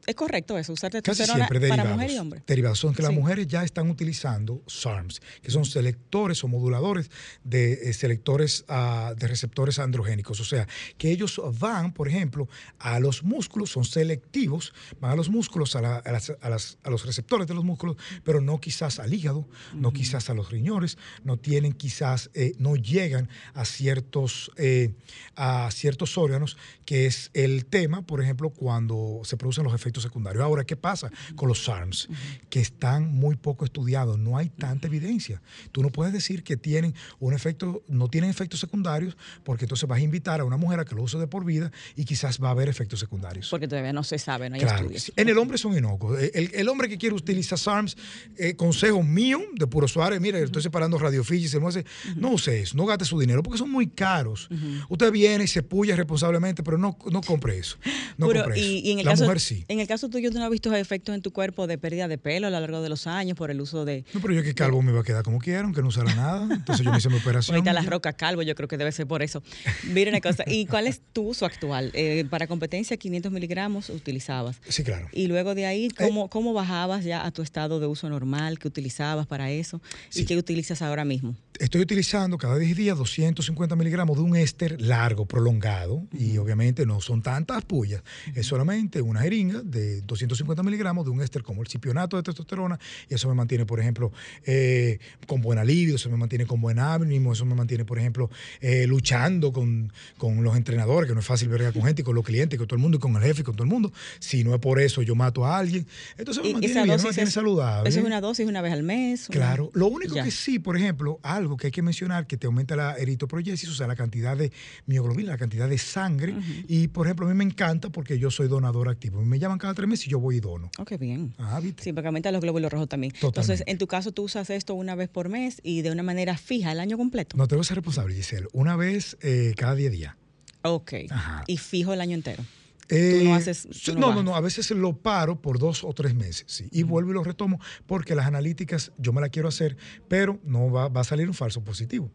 [0.07, 1.95] es correcto eso, usar Casi testosterona siempre para derivados.
[1.97, 2.43] mujer y hombre.
[2.47, 2.79] Derivados.
[2.79, 7.11] Son que las mujeres ya están utilizando SARMs, que son selectores o moduladores
[7.45, 10.41] de eh, selectores ah, de receptores androgénicos.
[10.41, 10.66] O sea,
[10.97, 12.49] que ellos van, por ejemplo,
[12.79, 16.79] a los músculos, son selectivos, van a los músculos, a, la- a las- a las-
[16.83, 20.51] a los receptores de los músculos, pero no quizás al hígado, no quizás a los
[20.51, 24.93] riñones, no tienen quizás, eh, no llegan a ciertos, eh,
[25.37, 30.43] a ciertos órganos, que es el tema, por ejemplo, cuando se producen los efectos secundarios.
[30.45, 32.09] Ahora, ¿qué pasa con los SARMs?
[32.51, 35.41] Que están muy poco estudiados, no hay tanta evidencia.
[35.73, 39.99] Tú no puedes decir que tienen un efecto, no tienen efectos secundarios, porque entonces vas
[39.99, 42.49] a invitar a una mujer a que lo use de por vida y quizás va
[42.49, 43.49] a haber efectos secundarios.
[43.51, 45.12] Porque todavía no se sabe, no hay Claro, estudios.
[45.16, 46.19] en el hombre son inocuos.
[46.35, 47.97] El, el hombre que quiere utilizar SARMs,
[48.37, 51.85] eh, consejo mío de Puro Suárez, mire, estoy separando radiofillis, hace,
[52.16, 54.49] no use eso, no gaste su dinero, porque son muy caros.
[54.89, 57.77] Usted viene y se puya responsablemente, pero no, no compre eso.
[58.16, 58.69] No Puro, compre eso.
[58.71, 59.57] y, y en el La caso, mujer sí.
[59.68, 62.18] En el caso tuyo, ¿tú no has visto efectos en tu cuerpo de pérdida de
[62.18, 64.04] pelo a lo largo de los años por el uso de...
[64.14, 66.48] No, pero yo que calvo me va a quedar como quiera, aunque no usara nada.
[66.54, 67.56] Entonces yo me hice mi operación.
[67.56, 67.90] Ahorita y la ya.
[67.90, 69.42] roca calvo, yo creo que debe ser por eso.
[69.84, 71.90] Mira una cosa, ¿y cuál es tu uso actual?
[71.94, 74.61] Eh, para competencia, 500 miligramos utilizabas.
[74.68, 75.09] Sí, claro.
[75.12, 75.66] Y luego de Eh.
[75.66, 78.59] ahí, ¿cómo, ¿cómo bajabas ya a tu estado de uso normal?
[78.59, 79.80] ¿Qué utilizabas para eso?
[80.09, 80.22] Sí.
[80.22, 81.34] ¿Y qué utilizas ahora mismo?
[81.59, 87.00] Estoy utilizando cada 10 días 250 miligramos de un éster largo, prolongado, y obviamente no
[87.00, 88.02] son tantas pullas,
[88.36, 92.78] es solamente una jeringa de 250 miligramos de un éster como el cipionato de testosterona,
[93.09, 94.12] y eso me mantiene, por ejemplo,
[94.44, 98.30] eh, con buena libido, eso me mantiene con buen ánimo, eso me mantiene, por ejemplo,
[98.61, 102.14] eh, luchando con, con los entrenadores, que no es fácil verga con gente, y con
[102.14, 103.92] los clientes, con todo el mundo, y con el jefe, y con todo el mundo.
[104.18, 105.86] Si no es por eso, yo mato a alguien.
[106.16, 107.88] Entonces me mantiene bien, me mantiene es, saludable.
[107.88, 109.28] ¿Eso es una dosis una vez al mes?
[109.28, 109.70] una- Claro.
[109.74, 110.24] Lo único Ya.
[110.24, 113.74] que sí, por ejemplo, algo que hay que mencionar, que te aumenta la eritroproyesis, o
[113.74, 114.53] sea, la cantidad de
[114.86, 116.34] mioglobina, la cantidad de sangre.
[116.68, 119.18] Y, por ejemplo, a mí me encanta porque yo soy donador activo.
[119.18, 120.70] A mí me llaman cada tres meses y yo voy y dono.
[120.78, 121.34] Oh, qué bien.
[121.39, 121.82] Ah, ¿viste?
[121.82, 123.12] Sí, porque los glóbulos rojos también.
[123.12, 123.41] Totalmente.
[123.41, 126.36] Entonces, en tu caso, tú usas esto una vez por mes y de una manera
[126.36, 127.36] fija el año completo.
[127.36, 128.49] No te voy a ser responsable, Giselle.
[128.53, 130.14] Una vez eh, cada 10 días.
[130.62, 130.93] Ok.
[131.11, 131.45] Ajá.
[131.47, 132.45] Y fijo el año entero.
[132.91, 133.66] Eh, no haces-
[133.97, 137.11] no no, no, a veces lo paro por dos o tres meses, sí, y vuelvo
[137.11, 139.76] y lo retomo porque las analíticas yo me las quiero hacer,
[140.09, 142.11] pero no va, va a salir un falso positivo.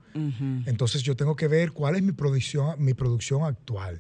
[0.66, 3.98] Entonces yo tengo que ver cuál es mi producción, mi producción actual.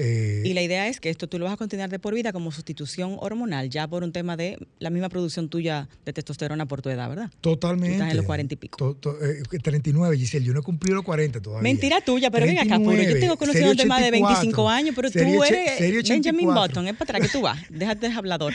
[0.00, 2.32] Eh, Y la idea es que esto tú lo vas a continuar de por vida
[2.32, 6.82] como sustitución hormonal, ya por un tema de la misma producción tuya de testosterona por
[6.82, 7.30] tu edad, ¿verdad?
[7.40, 7.88] Totalmente.
[7.88, 8.76] Tú estás en los 40 y pico.
[8.76, 10.44] To- to- eh, 39, Giselle.
[10.46, 11.62] Yo no he cumplido los 40 todavía.
[11.62, 12.92] Mentira tuya, pero ven acá, puro.
[13.02, 16.32] Yo tengo 39, conocido de más de 25 84, años, pero tú eres serie 84.
[16.32, 17.58] Benjamin Button, es para atrás que tú vas.
[17.70, 18.52] Déjate de hablador.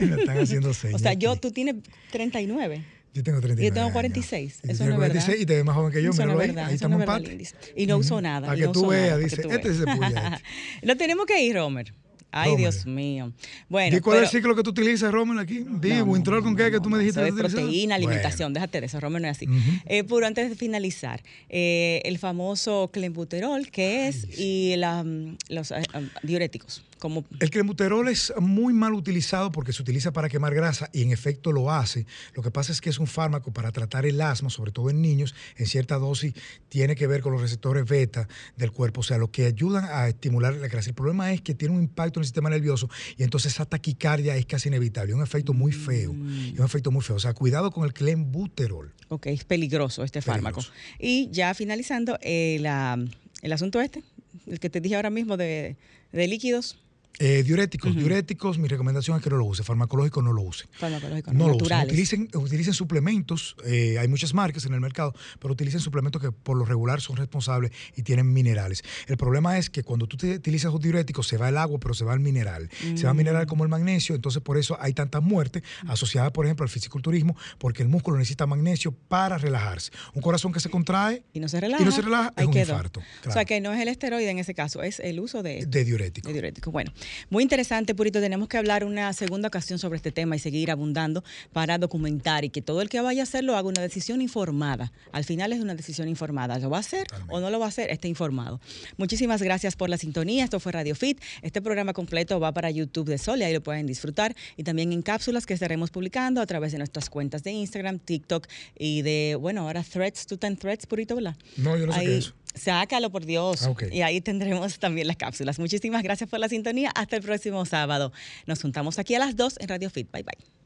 [0.00, 0.94] Me están haciendo señas.
[0.96, 1.76] O sea, yo, tú tienes
[2.10, 2.84] 39.
[3.14, 3.92] Yo tengo 39 Yo tengo años.
[3.94, 4.58] 46.
[4.62, 5.14] Y tú Eso no es verdad.
[5.14, 6.10] 46 y te ves más joven que yo.
[6.10, 6.46] Eso no es ahí.
[6.48, 7.72] verdad, Ahí estamos no en es verdad.
[7.76, 8.46] Y no uso nada.
[8.46, 9.98] Para que no tú uso veas, dice, este es veas.
[9.98, 10.42] Cepullet.
[10.82, 11.92] Lo tenemos que ir, Romer.
[12.32, 12.56] Ay.
[12.56, 13.32] Dios mío.
[13.68, 15.64] Bueno, ¿Y cuál pero- es el ciclo que tú utilizas, Rommel, aquí?
[15.68, 16.70] Di, No, Wintrol, ¿con qué?
[16.70, 17.94] Que tú me dijiste Eso que proteína, Bueno.
[17.94, 19.46] alimentación, déjate de eso, Romer no es así.
[19.86, 24.26] Eh, puro, antes de finalizar, eh, el famoso clenbuterol, ¿qué es?
[24.38, 29.72] Y la, mm, los eh, um, diuréticos, como El clenbuterol es muy mal utilizado porque
[29.72, 32.06] se utiliza para quemar grasa y en efecto lo hace.
[32.34, 35.02] Lo que pasa es que es un fármaco para tratar el asma, sobre todo en
[35.02, 36.32] niños, en cierta dosis
[36.68, 40.06] tiene que ver con los receptores beta del cuerpo, o sea, lo que ayudan a
[40.06, 40.90] estimular la grasa.
[40.90, 44.36] El problema es que tiene un impacto en el sistema nervioso y entonces esa taquicardia
[44.36, 45.12] es casi inevitable.
[45.12, 47.16] Un efecto muy feo, un efecto muy feo.
[47.16, 48.92] O sea, cuidado con el clenbuterol.
[49.08, 50.62] Ok, es peligroso este fármaco.
[51.00, 52.98] Y ya finalizando, eh, la-
[53.42, 54.04] el asunto este,
[54.46, 55.76] el que te dije ahora mismo de,
[56.12, 56.78] de líquidos
[57.18, 59.62] Eh, diuréticos, diuréticos, mi recomendación es que no lo use.
[59.62, 60.64] Farmacológico no lo use.
[60.72, 61.58] farmacológicos No lo usen.
[61.58, 61.86] naturales.
[61.92, 63.54] Utilicen, utilicen suplementos.
[63.64, 67.16] eh, hay muchas marcas en el mercado, pero utilicen suplementos que por lo regular son
[67.16, 68.82] responsables y tienen minerales.
[69.06, 71.94] El problema es que cuando tú te utilizas un diurético se va el agua, pero
[71.94, 72.68] se va el mineral.
[72.96, 73.18] Se va el Mm.
[73.18, 77.36] mineral como el magnesio, entonces por eso hay tantas muertes asociadas, por ejemplo, al fisiculturismo,
[77.58, 79.92] porque el músculo necesita magnesio para relajarse.
[80.14, 81.82] Un corazón que se contrae y no se relaja.
[81.82, 82.72] y no se relaja es un quedó.
[82.72, 83.00] infarto.
[83.26, 85.84] O sea que no es el esteroide en ese caso, es el uso de, de
[85.84, 86.26] diurético.
[86.28, 86.72] de diuréticos.
[86.72, 86.92] Bueno,
[87.30, 88.20] muy interesante, Purito.
[88.20, 92.50] Tenemos que hablar una segunda ocasión sobre este tema y seguir abundando para documentar y
[92.50, 94.92] que todo el que vaya a hacerlo haga una decisión informada.
[95.12, 96.58] Al final es una decisión informada.
[96.58, 97.90] ¿Lo va a hacer o no lo va a hacer?
[97.90, 98.60] Esté informado.
[98.96, 100.44] Muchísimas gracias por la sintonía.
[100.44, 101.20] Esto fue Radio Fit.
[101.42, 104.34] Este programa completo va para YouTube de Sol y ahí lo pueden disfrutar.
[104.56, 108.46] Y también en cápsulas que estaremos publicando a través de nuestras cuentas de Instagram, TikTok
[108.78, 110.26] y de, bueno, ahora Threads.
[110.26, 111.36] ¿Tú estás en Threads, Purito, verdad?
[111.56, 112.34] No, yo no sé Ahí- qué es eso.
[112.54, 113.66] Sácalo, por Dios.
[113.66, 113.74] Ah.
[113.90, 115.58] Y ahí tendremos también las cápsulas.
[115.58, 116.90] Muchísimas gracias por la sintonía.
[116.94, 118.12] Hasta el próximo sábado.
[118.46, 120.10] Nos juntamos aquí a las 2 en Radio Fit.
[120.10, 120.62] Bye bye.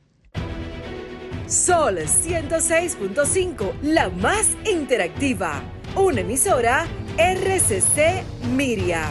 [1.48, 5.62] Sol 106.5, la más interactiva.
[5.94, 6.86] Una emisora
[7.18, 9.08] RCC Miria.